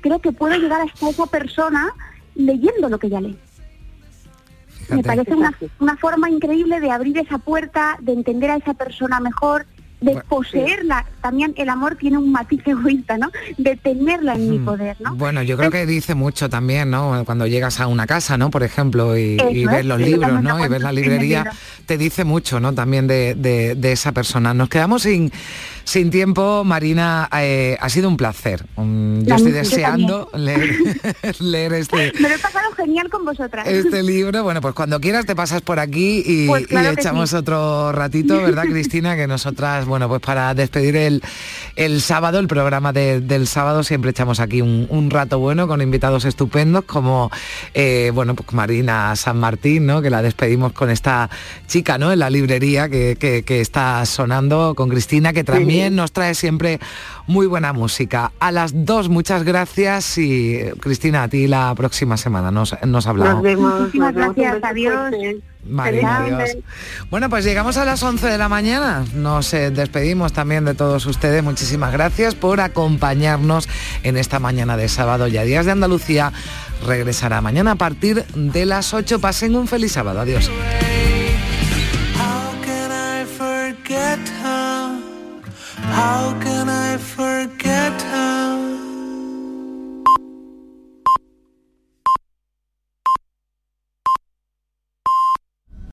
[0.00, 1.92] creo que puedo llegar hasta esa persona
[2.34, 3.36] leyendo lo que ya lee.
[4.88, 9.20] Me parece una, una forma increíble de abrir esa puerta, de entender a esa persona
[9.20, 9.66] mejor,
[10.00, 11.06] de poseerla.
[11.22, 13.30] También el amor tiene un matiz egoísta, ¿no?
[13.56, 15.14] De tenerla en mi poder, ¿no?
[15.14, 17.22] Bueno, yo creo que dice mucho también, ¿no?
[17.24, 18.50] Cuando llegas a una casa, ¿no?
[18.50, 20.64] Por ejemplo, y, ves los libros, ¿no?
[20.64, 21.50] Y ves la librería,
[21.86, 22.74] te dice mucho, ¿no?
[22.74, 24.52] También de, de esa persona.
[24.52, 25.32] Nos quedamos sin
[25.84, 28.64] sin tiempo, Marina, eh, ha sido un placer.
[28.76, 32.12] yo estoy deseando leer, este...
[32.20, 33.66] Me lo he pasado genial con vosotras.
[33.66, 38.40] Este libro, bueno, pues cuando quieras te pasas por aquí y, pues echamos otro ratito,
[38.40, 39.16] ¿verdad, Cristina?
[39.16, 41.11] Que nosotras, bueno, pues para despedir el,
[41.76, 46.84] el sábado, el programa del sábado, siempre echamos aquí un, rato bueno con invitados estupendos
[46.84, 47.30] como,
[47.74, 50.00] eh, bueno, pues Marina San Martín, ¿no?
[50.00, 51.28] Que la despedimos con esta
[51.66, 52.12] chica, ¿no?
[52.12, 56.80] En la librería que, está sonando con Cristina, que también nos trae siempre
[57.26, 58.32] muy buena música.
[58.40, 63.34] A las dos, muchas gracias y Cristina, a ti la próxima semana nos, nos hablamos.
[63.34, 63.80] Nos vemos.
[63.80, 65.42] Muchísimas gracias, adiós.
[65.64, 66.56] Marina, Dios.
[67.10, 69.04] Bueno, pues llegamos a las 11 de la mañana.
[69.14, 71.42] Nos eh, despedimos también de todos ustedes.
[71.42, 73.68] Muchísimas gracias por acompañarnos
[74.02, 75.28] en esta mañana de sábado.
[75.28, 76.32] Ya Días de Andalucía
[76.86, 79.20] regresará mañana a partir de las 8.
[79.20, 80.20] Pasen un feliz sábado.
[80.20, 80.50] Adiós.